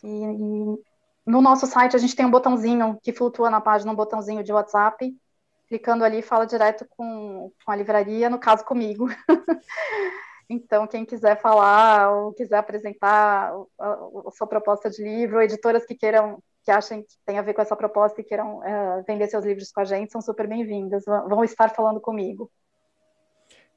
[0.03, 0.79] E, e,
[1.27, 4.55] no nosso site a gente tem um botãozinho que flutua na página, um botãozinho de
[4.55, 5.15] WhatsApp.
[5.69, 9.11] Clicando ali, fala direto com, com a livraria, no caso comigo.
[10.49, 13.93] Então, quem quiser falar ou quiser apresentar a,
[14.27, 17.63] a, sua proposta de livro, editoras que queiram, que achem que tem a ver com
[17.63, 21.43] essa proposta e queiram é, vender seus livros com a gente, são super bem-vindas, vão
[21.45, 22.51] estar falando comigo.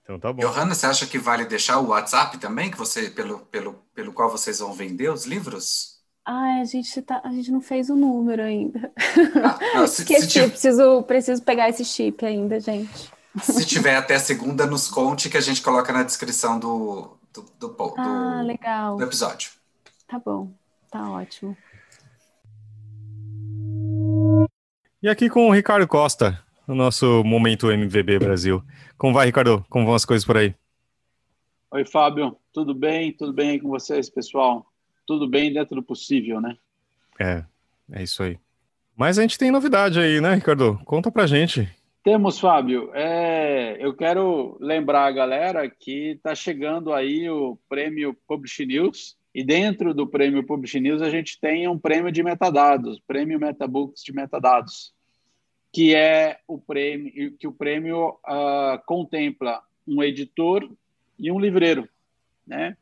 [0.03, 0.41] Então tá bom.
[0.41, 4.29] Johanna, você acha que vale deixar o WhatsApp também, que você, pelo, pelo, pelo qual
[4.29, 5.95] vocês vão vender os livros?
[6.23, 8.91] Ah, a gente, tá, a gente não fez o número ainda.
[9.43, 13.11] Ah, não, se, Esqueci, se preciso, preciso pegar esse chip ainda, gente.
[13.41, 17.67] Se tiver até segunda, nos conte que a gente coloca na descrição do, do, do,
[17.67, 18.97] do, ah, legal.
[18.97, 19.51] do episódio.
[20.07, 20.53] Tá bom,
[20.89, 21.57] tá ótimo.
[25.01, 28.63] E aqui com o Ricardo Costa, no nosso Momento MVB Brasil.
[28.97, 29.65] Como vai, Ricardo?
[29.69, 30.55] Como vão as coisas por aí?
[31.71, 32.37] Oi, Fábio.
[32.53, 33.11] Tudo bem?
[33.11, 34.65] Tudo bem aí com vocês, pessoal?
[35.05, 36.57] Tudo bem dentro do possível, né?
[37.19, 37.43] É,
[37.91, 38.39] é isso aí.
[38.95, 40.79] Mas a gente tem novidade aí, né, Ricardo?
[40.85, 41.69] Conta pra gente.
[42.05, 42.91] Temos, Fábio.
[42.93, 49.17] É, eu quero lembrar a galera que está chegando aí o prêmio Publish News.
[49.33, 54.03] E dentro do prêmio Publish News a gente tem um prêmio de metadados, prêmio Metabooks
[54.03, 54.93] de metadados,
[55.73, 60.69] que é o prêmio que o prêmio uh, contempla um editor
[61.17, 61.89] e um livreiro,
[62.45, 62.77] né?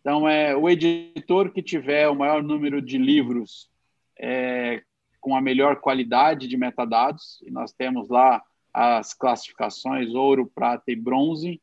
[0.00, 3.68] Então é o editor que tiver o maior número de livros
[4.16, 4.84] é,
[5.20, 8.40] com a melhor qualidade de metadados, e nós temos lá
[8.78, 11.60] as classificações ouro, prata e bronze.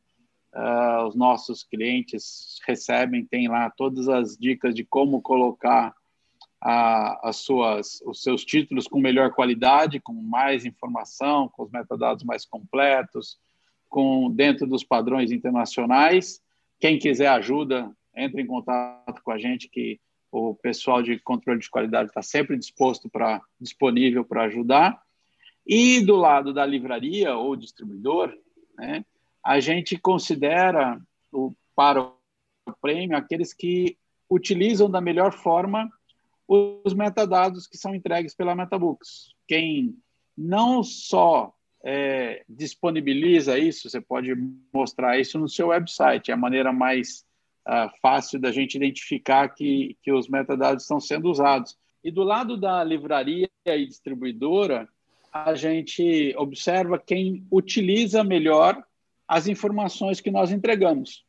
[0.53, 5.95] Uh, os nossos clientes recebem, tem lá todas as dicas de como colocar
[6.59, 12.25] a, as suas, os seus títulos com melhor qualidade, com mais informação, com os metadados
[12.25, 13.39] mais completos,
[13.87, 16.41] com dentro dos padrões internacionais.
[16.81, 21.69] Quem quiser ajuda, entre em contato com a gente que o pessoal de controle de
[21.69, 25.01] qualidade está sempre disposto para disponível para ajudar.
[25.65, 28.33] E do lado da livraria ou distribuidor,
[28.77, 29.03] né,
[29.43, 31.01] a gente considera
[31.31, 32.15] o, para o
[32.81, 33.97] prêmio aqueles que
[34.29, 35.89] utilizam da melhor forma
[36.47, 39.33] os metadados que são entregues pela MetaBooks.
[39.47, 39.97] Quem
[40.37, 41.53] não só
[41.83, 44.33] é, disponibiliza isso, você pode
[44.73, 47.25] mostrar isso no seu website, é a maneira mais
[47.67, 51.77] uh, fácil da gente identificar que, que os metadados estão sendo usados.
[52.03, 54.87] E do lado da livraria e distribuidora,
[55.35, 58.81] a gente observa quem utiliza melhor
[59.27, 61.25] as informações que nós entregamos.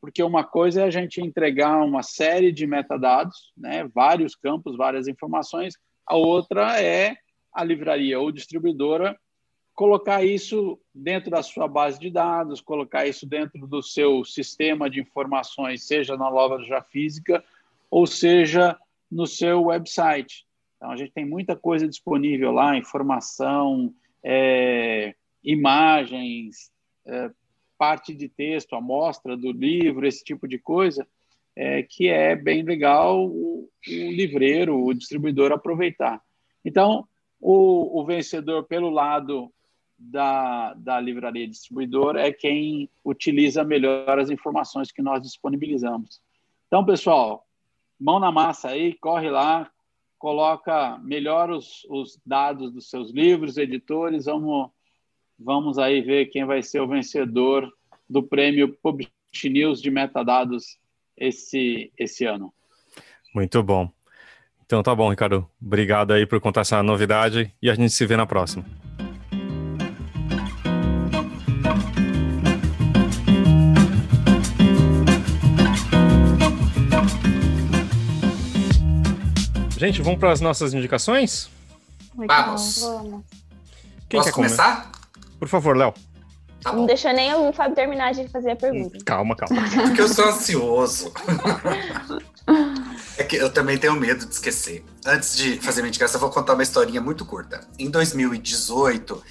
[0.00, 5.06] Porque uma coisa é a gente entregar uma série de metadados, né, vários campos, várias
[5.06, 7.16] informações, a outra é
[7.52, 9.16] a livraria ou distribuidora
[9.72, 15.00] colocar isso dentro da sua base de dados, colocar isso dentro do seu sistema de
[15.00, 17.44] informações, seja na loja física
[17.88, 18.76] ou seja
[19.10, 20.44] no seu website.
[20.84, 23.90] Então, a gente tem muita coisa disponível lá, informação,
[24.22, 26.70] é, imagens,
[27.06, 27.30] é,
[27.78, 31.08] parte de texto, amostra do livro, esse tipo de coisa,
[31.56, 36.20] é, que é bem legal o, o livreiro, o distribuidor aproveitar.
[36.62, 37.08] Então,
[37.40, 39.50] o, o vencedor pelo lado
[39.98, 46.20] da, da livraria distribuidora é quem utiliza melhor as informações que nós disponibilizamos.
[46.66, 47.46] Então, pessoal,
[47.98, 49.70] mão na massa aí, corre lá,
[50.24, 54.70] coloca melhor os, os dados dos seus livros, editores, vamos,
[55.38, 57.70] vamos aí ver quem vai ser o vencedor
[58.08, 59.10] do prêmio Publish
[59.44, 60.78] News de metadados
[61.14, 62.54] esse, esse ano.
[63.34, 63.90] Muito bom.
[64.64, 65.46] Então tá bom, Ricardo.
[65.60, 68.64] Obrigado aí por contar essa novidade e a gente se vê na próxima.
[79.84, 81.50] Gente, vamos para as nossas indicações?
[82.14, 82.78] Vamos.
[82.80, 83.22] Vamos.
[84.08, 84.90] Quem Posso quer começar?
[85.38, 85.92] Por favor, Léo.
[86.62, 88.96] Tá Não deixa nem o Fábio terminar de fazer a pergunta.
[89.04, 89.62] Calma, calma.
[89.84, 91.12] Porque eu sou ansioso.
[93.18, 94.82] é que eu também tenho medo de esquecer.
[95.04, 97.60] Antes de fazer minha indicação, eu vou contar uma historinha muito curta.
[97.78, 99.22] Em 2018,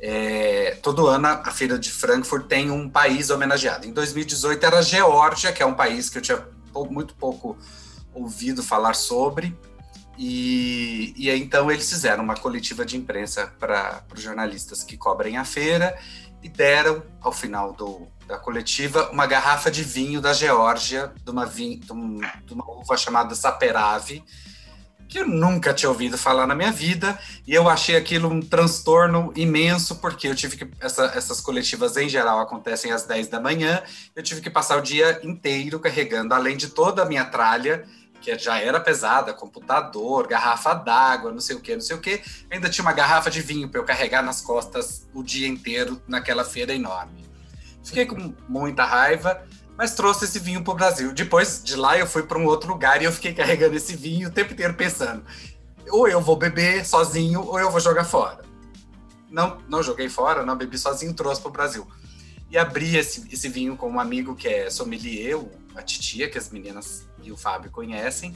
[0.00, 3.86] é, todo ano a Feira de Frankfurt tem um país homenageado.
[3.86, 6.44] Em 2018 era a Geórgia, que é um país que eu tinha
[6.90, 7.56] muito pouco
[8.12, 9.56] ouvido falar sobre.
[10.22, 15.38] E, e aí, então eles fizeram uma coletiva de imprensa para os jornalistas que cobrem
[15.38, 15.98] a feira
[16.42, 21.46] e deram, ao final do, da coletiva, uma garrafa de vinho da Geórgia, de uma,
[21.46, 24.22] vin, de, um- de uma uva chamada Saperave,
[25.08, 29.32] que eu nunca tinha ouvido falar na minha vida, e eu achei aquilo um transtorno
[29.34, 30.70] imenso, porque eu tive que.
[30.80, 33.82] Essa, essas coletivas, em geral, acontecem às 10 da manhã,
[34.14, 37.84] eu tive que passar o dia inteiro carregando, além de toda a minha tralha,
[38.20, 42.22] que já era pesada, computador, garrafa d'água, não sei o que, não sei o que,
[42.50, 46.44] ainda tinha uma garrafa de vinho para eu carregar nas costas o dia inteiro naquela
[46.44, 47.24] feira enorme.
[47.82, 49.42] Fiquei com muita raiva,
[49.76, 51.12] mas trouxe esse vinho para o Brasil.
[51.12, 54.28] Depois de lá eu fui para um outro lugar e eu fiquei carregando esse vinho
[54.28, 55.24] o tempo inteiro pensando:
[55.90, 58.44] ou eu vou beber sozinho ou eu vou jogar fora.
[59.30, 61.86] Não, não joguei fora, não bebi sozinho, trouxe para o Brasil.
[62.50, 65.38] E abri esse, esse vinho com um amigo que é sommelier,
[65.74, 68.34] a titia, que as meninas e o Fábio conhecem.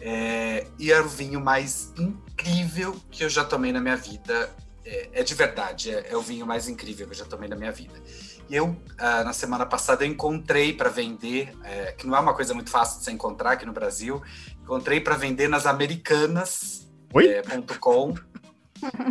[0.00, 4.48] É, e era o vinho mais incrível que eu já tomei na minha vida.
[4.84, 7.56] É, é de verdade, é, é o vinho mais incrível que eu já tomei na
[7.56, 8.00] minha vida.
[8.48, 12.54] E eu, ah, na semana passada, encontrei para vender, é, que não é uma coisa
[12.54, 14.22] muito fácil de se encontrar aqui no Brasil,
[14.62, 16.88] encontrei para vender nas americanas.
[17.12, 17.28] Oi?
[17.28, 17.42] é.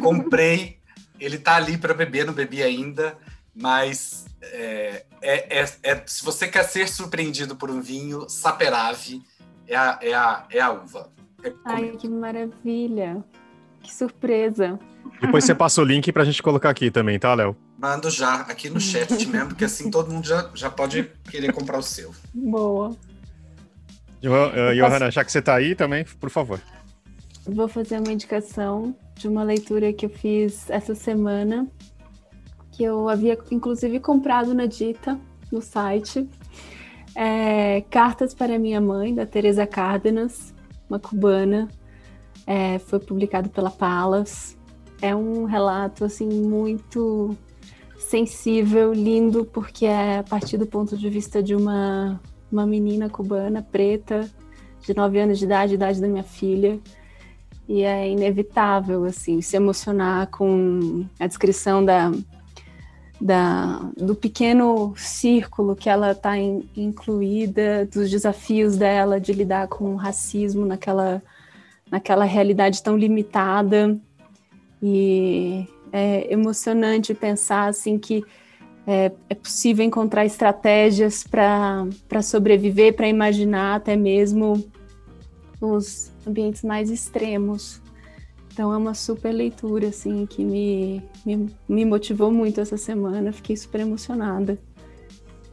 [0.01, 0.79] Comprei,
[1.19, 3.17] ele tá ali para beber, não bebi ainda,
[3.53, 9.21] mas é, é, é- é- se você quer ser surpreendido por um vinho, Saperave
[9.67, 11.09] é a, é a, é a uva.
[11.43, 11.51] Ai,
[11.83, 11.97] Recomendo.
[11.97, 13.23] que maravilha.
[13.81, 14.77] Que surpresa.
[15.21, 17.55] Depois você passa o link pra gente colocar aqui também, tá, Léo?
[17.77, 21.77] Mando já aqui no chat mesmo, porque assim todo mundo já, já pode querer comprar
[21.77, 22.13] o seu.
[22.33, 22.95] Boa.
[24.21, 26.59] Jo- eh, Johanna, já que você tá aí também, por favor.
[27.45, 31.65] Vou fazer uma indicação de uma leitura que eu fiz essa semana,
[32.79, 35.19] que eu havia inclusive comprado na Dita,
[35.51, 36.25] no site.
[37.13, 40.55] É, Cartas para Minha Mãe, da Teresa Cárdenas,
[40.89, 41.67] uma cubana.
[42.47, 44.57] É, foi publicado pela Palas.
[45.01, 47.35] É um relato assim muito
[47.97, 52.17] sensível, lindo, porque é a partir do ponto de vista de uma,
[52.49, 54.31] uma menina cubana preta
[54.79, 56.79] de 9 anos de idade, idade da minha filha.
[57.67, 62.09] E é inevitável assim se emocionar com a descrição da
[63.19, 69.93] da, do pequeno círculo que ela está in, incluída, dos desafios dela de lidar com
[69.93, 71.21] o racismo naquela,
[71.91, 73.99] naquela realidade tão limitada.
[74.81, 78.23] E é emocionante pensar assim que
[78.87, 84.63] é, é possível encontrar estratégias para sobreviver, para imaginar até mesmo
[85.59, 87.81] os ambientes mais extremos
[88.59, 93.31] então é uma super leitura, assim, que me, me, me motivou muito essa semana.
[93.31, 94.59] Fiquei super emocionada.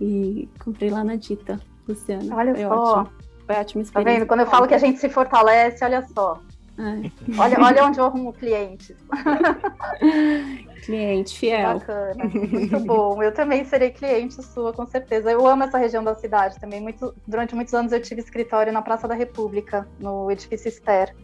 [0.00, 2.34] E comprei lá na Dita, Luciana.
[2.34, 2.68] Olha Foi só.
[2.68, 3.16] ótimo.
[3.46, 4.18] Foi ótima Tá experiência.
[4.18, 4.26] vendo?
[4.26, 6.40] Quando eu falo que a gente se fortalece, olha só.
[6.78, 7.40] É.
[7.40, 8.96] Olha, olha onde eu arrumo clientes.
[10.84, 11.78] Cliente fiel.
[11.78, 13.22] Bacana, muito bom.
[13.22, 15.30] Eu também serei cliente sua, com certeza.
[15.30, 16.80] Eu amo essa região da cidade também.
[16.80, 21.14] Muito, durante muitos anos eu tive escritório na Praça da República, no edifício Ster.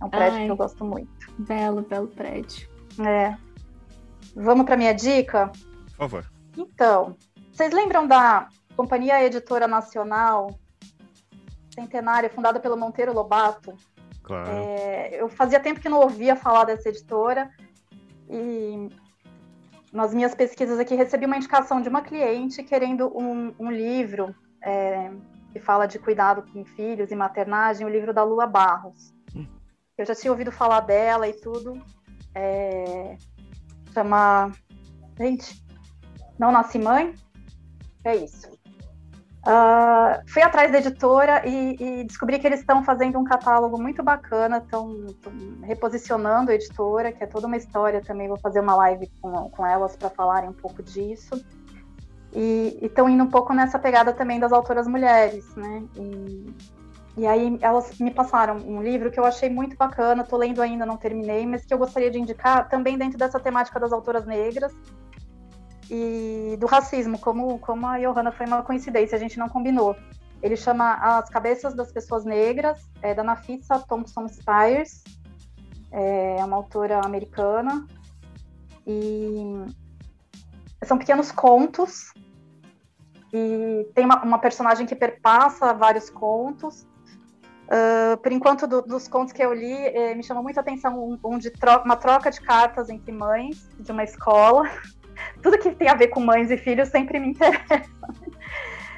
[0.00, 0.44] É um prédio Ai.
[0.46, 1.32] que eu gosto muito.
[1.38, 2.68] Belo, belo prédio.
[3.04, 3.36] É.
[4.34, 5.50] Vamos para minha dica?
[5.86, 6.30] Por favor.
[6.56, 7.16] Então,
[7.52, 10.58] vocês lembram da Companhia Editora Nacional
[11.74, 13.74] Centenária, fundada pelo Monteiro Lobato?
[14.22, 14.48] Claro.
[14.50, 17.50] É, eu fazia tempo que não ouvia falar dessa editora
[18.28, 18.88] e
[19.92, 25.10] nas minhas pesquisas aqui recebi uma indicação de uma cliente querendo um, um livro é,
[25.52, 29.14] que fala de cuidado com filhos e maternagem, o livro da Lua Barros.
[29.96, 31.80] Eu já tinha ouvido falar dela e tudo.
[32.34, 33.16] É,
[33.92, 34.52] chama.
[35.18, 35.64] Gente,
[36.38, 37.14] Não Nasce Mãe?
[38.04, 38.54] É isso.
[39.46, 44.02] Ah, fui atrás da editora e, e descobri que eles estão fazendo um catálogo muito
[44.02, 45.06] bacana, estão
[45.62, 48.26] reposicionando a editora, que é toda uma história também.
[48.26, 51.44] Vou fazer uma live com, com elas para falarem um pouco disso.
[52.32, 55.84] E estão indo um pouco nessa pegada também das autoras mulheres, né?
[55.94, 56.52] E,
[57.16, 60.84] e aí elas me passaram um livro que eu achei muito bacana, estou lendo ainda,
[60.84, 64.74] não terminei, mas que eu gostaria de indicar também dentro dessa temática das autoras negras
[65.90, 69.94] e do racismo, como, como a Johanna foi uma coincidência, a gente não combinou.
[70.42, 75.04] Ele chama As Cabeças das Pessoas Negras, é da Nafisa Thompson Spires,
[75.90, 77.86] é uma autora americana,
[78.86, 79.64] e
[80.84, 82.12] são pequenos contos,
[83.32, 86.86] e tem uma, uma personagem que perpassa vários contos.
[87.74, 91.18] Uh, por enquanto, do, dos contos que eu li, eh, me chamou muita atenção um,
[91.24, 91.50] um de
[91.84, 94.70] uma troca de cartas entre mães de uma escola
[95.42, 97.82] tudo que tem a ver com mães e filhos sempre me interessa.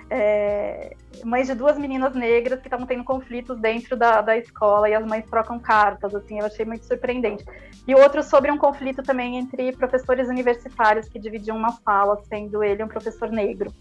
[0.09, 4.95] É, mães de duas meninas negras que estavam tendo conflitos dentro da, da escola e
[4.95, 7.45] as mães trocam cartas, assim, eu achei muito surpreendente.
[7.89, 12.85] E outro sobre um conflito também entre professores universitários que dividiam uma sala, sendo ele
[12.85, 13.73] um professor negro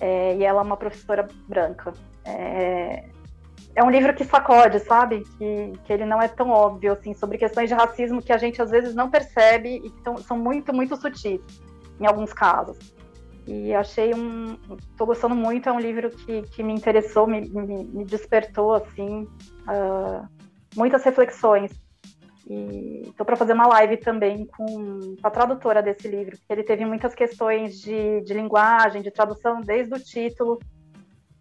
[0.00, 1.92] é, e ela uma professora branca.
[2.24, 3.04] É,
[3.76, 5.22] é um livro que sacode, sabe?
[5.36, 8.60] Que, que ele não é tão óbvio, assim, sobre questões de racismo que a gente
[8.60, 11.40] às vezes não percebe e que tão, são muito, muito sutis,
[12.00, 12.78] em alguns casos.
[13.46, 14.56] E achei um.
[14.90, 19.28] Estou gostando muito, é um livro que, que me interessou, me, me, me despertou, assim,
[19.68, 20.26] uh,
[20.74, 21.70] muitas reflexões.
[22.48, 26.86] E estou para fazer uma live também com a tradutora desse livro, porque ele teve
[26.86, 30.54] muitas questões de, de linguagem, de tradução, desde o título,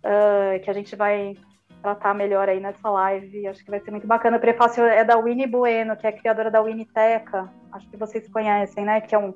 [0.04, 1.34] uh, que a gente vai
[1.86, 3.48] tratar melhor aí nessa live.
[3.48, 4.38] Acho que vai ser muito bacana.
[4.38, 7.48] O prefácio é da Winnie Bueno, que é criadora da Winiteca.
[7.72, 9.02] Acho que vocês conhecem, né?
[9.02, 9.34] Que é um,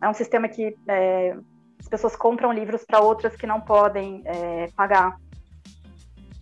[0.00, 1.36] é um sistema que é,
[1.78, 5.18] as pessoas compram livros para outras que não podem é, pagar.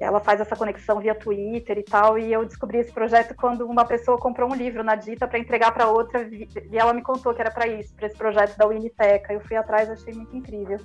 [0.00, 3.84] Ela faz essa conexão via Twitter e tal, e eu descobri esse projeto quando uma
[3.84, 7.40] pessoa comprou um livro na Dita para entregar para outra, e ela me contou que
[7.42, 9.34] era para isso, para esse projeto da Winiteca.
[9.34, 10.78] Eu fui atrás, achei muito incrível.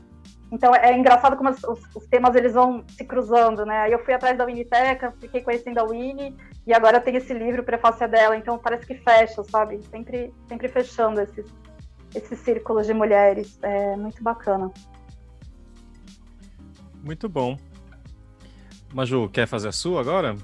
[0.51, 1.63] Então é engraçado como os,
[1.95, 3.79] os, temas eles vão se cruzando, né?
[3.79, 6.35] Aí eu fui atrás da Winiteca, fiquei conhecendo a Winnie,
[6.67, 9.81] e agora tem esse livro, prefácio dela, então parece que fecha, sabe?
[9.85, 11.45] Sempre, sempre fechando esses,
[12.13, 13.57] esses círculos de mulheres.
[13.61, 14.71] É muito bacana.
[17.03, 17.57] Muito bom.
[18.95, 20.37] Maju, quer fazer a sua agora?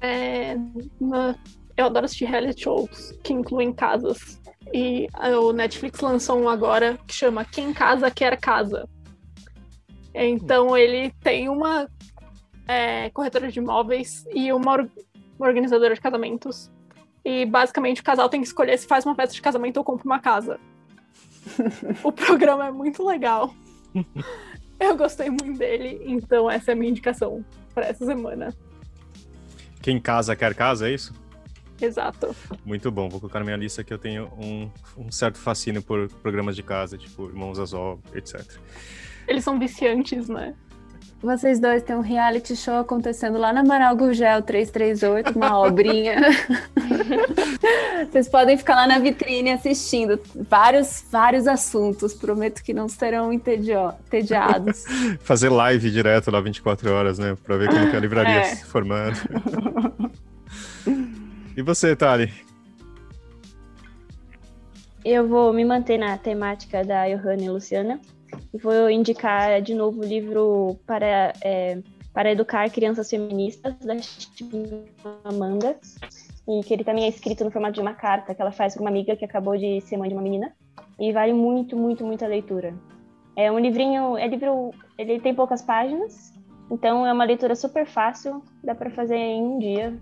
[0.00, 0.56] É,
[1.00, 1.38] uma-
[1.76, 4.40] eu adoro assistir reality shows que incluem casas.
[4.74, 5.06] E
[5.40, 8.88] o Netflix lançou um agora que chama Quem Casa Quer Casa.
[10.12, 11.88] Então ele tem uma
[12.66, 14.90] é, corretora de imóveis e uma, or-
[15.38, 16.72] uma organizadora de casamentos.
[17.24, 20.04] E basicamente o casal tem que escolher se faz uma festa de casamento ou compra
[20.06, 20.58] uma casa.
[22.02, 23.54] o programa é muito legal.
[24.88, 28.52] Eu gostei muito dele, então essa é a minha indicação para essa semana.
[29.80, 31.14] Quem casa quer casa, é isso?
[31.80, 32.34] Exato.
[32.64, 33.08] Muito bom.
[33.08, 36.62] Vou colocar na minha lista que eu tenho um, um certo fascínio por programas de
[36.62, 38.40] casa, tipo Irmãos Azul, etc.
[39.26, 40.54] Eles são viciantes, né?
[41.22, 46.16] Vocês dois têm um reality show acontecendo lá na Amaral Gurgel 338, uma obrinha.
[48.10, 50.18] Vocês podem ficar lá na vitrine assistindo
[50.50, 52.12] vários, vários assuntos.
[52.12, 54.84] Prometo que não serão entediados.
[55.22, 57.36] Fazer live direto lá 24 horas, né?
[57.44, 58.44] Pra ver como que a livraria É.
[58.56, 59.16] se formando.
[61.56, 62.32] e você, Thali?
[65.04, 68.00] Eu vou me manter na temática da Johanna e Luciana
[68.52, 71.78] vou indicar de novo o livro para, é,
[72.12, 73.94] para Educar Crianças Feministas, da
[75.24, 75.78] Amanda,
[76.48, 78.82] e que ele também é escrito no formato de uma carta que ela faz para
[78.82, 80.52] uma amiga que acabou de ser mãe de uma menina,
[80.98, 82.74] e vale muito, muito, muito a leitura.
[83.36, 86.32] É um livrinho, é livro, ele tem poucas páginas,
[86.70, 89.98] então é uma leitura super fácil, dá para fazer em um dia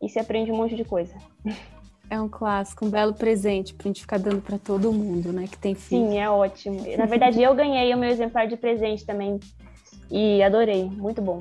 [0.00, 1.14] e se aprende um monte de coisa.
[2.12, 5.46] É um clássico, um belo presente pra gente ficar dando pra todo mundo, né?
[5.50, 6.10] Que tem filho.
[6.10, 6.84] Sim, é ótimo.
[6.98, 9.40] Na verdade, eu ganhei o meu exemplar de presente também.
[10.10, 11.40] E adorei, muito bom.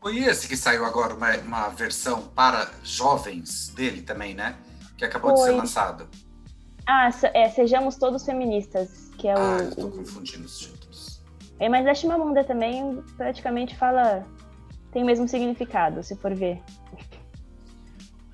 [0.00, 4.56] Foi esse que saiu agora, uma, uma versão para jovens dele também, né?
[4.96, 5.56] Que acabou de ser Foi.
[5.56, 6.08] lançado.
[6.86, 9.90] Ah, é, Sejamos Todos Feministas, que é Ah, eu tô o.
[9.90, 11.22] confundindo os títulos.
[11.58, 14.24] É, mas a Chimamanda também praticamente fala.
[14.90, 16.62] Tem o mesmo significado, se for ver.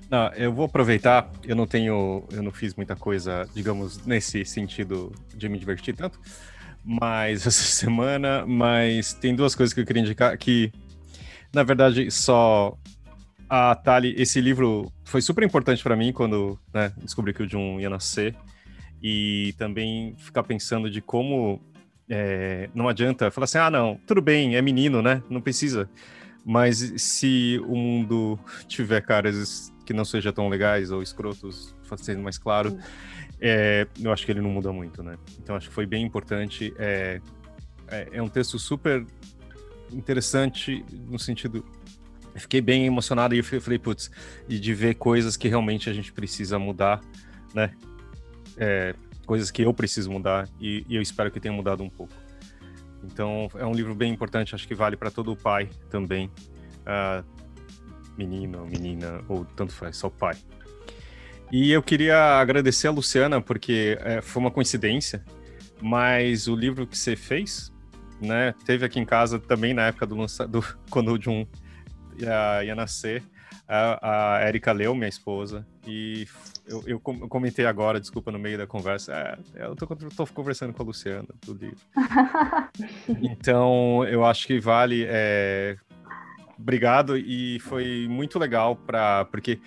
[0.09, 1.29] Não, eu vou aproveitar.
[1.43, 6.19] Eu não tenho, eu não fiz muita coisa, digamos, nesse sentido de me divertir tanto,
[6.83, 8.45] mas essa semana.
[8.45, 10.71] Mas tem duas coisas que eu queria indicar que,
[11.53, 12.77] na verdade, só
[13.49, 14.15] a Tali.
[14.17, 18.35] Esse livro foi super importante para mim quando né, descobri que o Jun ia nascer
[19.01, 21.61] e também ficar pensando de como
[22.09, 25.21] é, não adianta falar assim, ah, não, tudo bem, é menino, né?
[25.29, 25.89] Não precisa.
[26.45, 32.37] Mas se o mundo tiver caras que não sejam tão legais ou escrotos, sendo mais
[32.37, 32.77] claro,
[33.39, 35.17] é, eu acho que ele não muda muito, né?
[35.41, 36.73] Então acho que foi bem importante.
[36.77, 37.21] É,
[37.87, 39.05] é, é um texto super
[39.89, 41.63] interessante no sentido.
[42.35, 44.11] Eu fiquei bem emocionado e eu falei, putz,
[44.49, 46.99] e de ver coisas que realmente a gente precisa mudar,
[47.53, 47.73] né?
[48.57, 48.93] É,
[49.25, 52.13] coisas que eu preciso mudar e, e eu espero que tenha mudado um pouco.
[53.05, 56.29] Então é um livro bem importante, acho que vale para todo o pai também,
[56.85, 57.23] ah,
[58.17, 60.35] menino, menina ou tanto faz, só pai.
[61.51, 65.23] E eu queria agradecer a Luciana porque é, foi uma coincidência,
[65.81, 67.71] mas o livro que você fez,
[68.21, 71.45] né, teve aqui em casa também na época do, lança, do quando o Jun
[72.17, 73.23] ia, ia nascer.
[73.69, 76.25] A, a Erika leu, minha esposa, e
[76.65, 80.83] eu, eu comentei agora, desculpa, no meio da conversa, é, eu tô, tô conversando com
[80.83, 81.77] a Luciana do livro.
[83.21, 85.05] Então, eu acho que vale.
[85.07, 85.77] é,
[86.59, 89.59] Obrigado, e foi muito legal para porque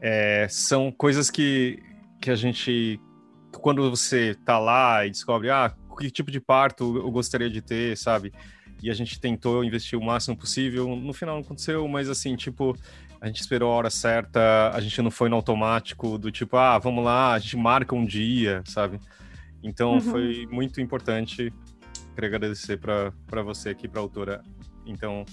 [0.00, 1.82] é, são coisas que,
[2.20, 3.00] que a gente.
[3.52, 7.96] Quando você tá lá e descobre, ah, que tipo de parto eu gostaria de ter,
[7.96, 8.32] sabe?
[8.82, 10.96] E a gente tentou investir o máximo possível.
[10.96, 12.74] No final não aconteceu, mas assim, tipo,
[13.20, 16.78] a gente esperou a hora certa, a gente não foi no automático do tipo, ah,
[16.78, 18.98] vamos lá, a gente marca um dia, sabe?
[19.62, 20.00] Então Uhum.
[20.00, 21.52] foi muito importante.
[22.14, 24.42] Queria agradecer para você aqui, para a autora.
[24.86, 25.24] Então,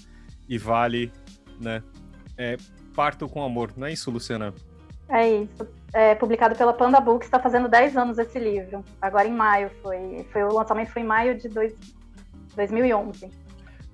[0.48, 1.12] e vale,
[1.60, 1.82] né?
[2.36, 2.56] É,
[2.94, 4.54] parto com amor, não é isso, Luciana?
[5.08, 5.66] É isso.
[5.92, 8.84] É publicado pela Panda Books, está fazendo 10 anos esse livro.
[9.00, 10.26] Agora em maio foi.
[10.30, 11.74] foi o lançamento foi em maio de dois,
[12.54, 13.30] 2011.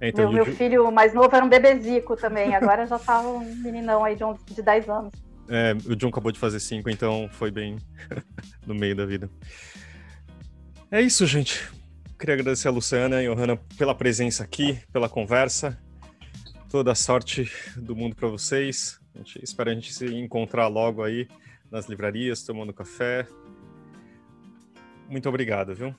[0.00, 3.44] É, então, meu, meu filho mais novo era um bebezico também, agora já tá um
[3.62, 5.12] meninão aí de, 11, de 10 anos.
[5.48, 7.76] É, o John acabou de fazer cinco, então foi bem
[8.66, 9.30] no meio da vida.
[10.90, 11.70] É isso, gente.
[12.18, 15.78] Queria agradecer a Luciana e a Johanna pela presença aqui, pela conversa.
[16.74, 18.98] Toda a sorte do mundo para vocês.
[19.14, 21.28] A gente espera a gente se encontrar logo aí
[21.70, 23.28] nas livrarias, tomando café.
[25.08, 25.94] Muito obrigado, viu?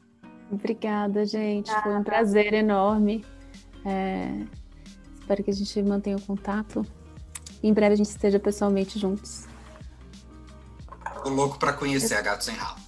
[0.51, 1.71] Obrigada, gente.
[1.81, 3.23] Foi um prazer enorme.
[3.85, 4.43] É,
[5.17, 6.85] Espero que a gente mantenha o contato.
[7.63, 9.47] Em breve a gente esteja pessoalmente juntos.
[11.23, 12.81] Tô louco para conhecer a Gato Sem Rabo.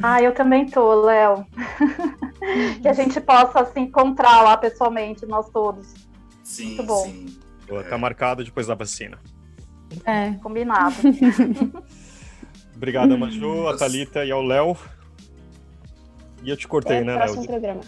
[0.00, 1.44] Ah, eu também tô, Léo.
[2.80, 6.13] que a gente possa se encontrar lá pessoalmente, nós todos.
[6.44, 7.04] Sim, Muito bom.
[7.04, 7.38] sim.
[7.66, 9.18] Boa, Tá marcado depois da vacina.
[10.04, 10.94] É, Combinado.
[12.76, 14.76] Obrigado, Maju, a Thalita e ao Léo.
[16.42, 17.50] E eu te cortei, Até né, próximo Léo?
[17.50, 17.80] programa.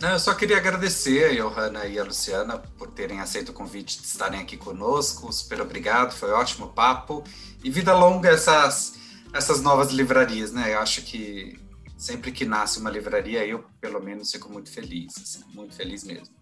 [0.00, 3.98] Não, eu só queria agradecer a Johanna e a Luciana por terem aceito o convite
[3.98, 5.32] de estarem aqui conosco.
[5.32, 7.24] Super obrigado, foi um ótimo papo.
[7.64, 8.94] E vida longa essas,
[9.32, 10.74] essas novas livrarias, né?
[10.74, 11.58] Eu acho que
[11.96, 15.14] sempre que nasce uma livraria, eu, pelo menos, fico muito feliz.
[15.16, 16.34] assim, muito feliz mesmo.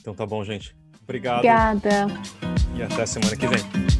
[0.00, 0.74] Então tá bom, gente.
[1.02, 1.38] Obrigado.
[1.38, 2.06] obrigada.
[2.76, 3.99] E até semana que vem.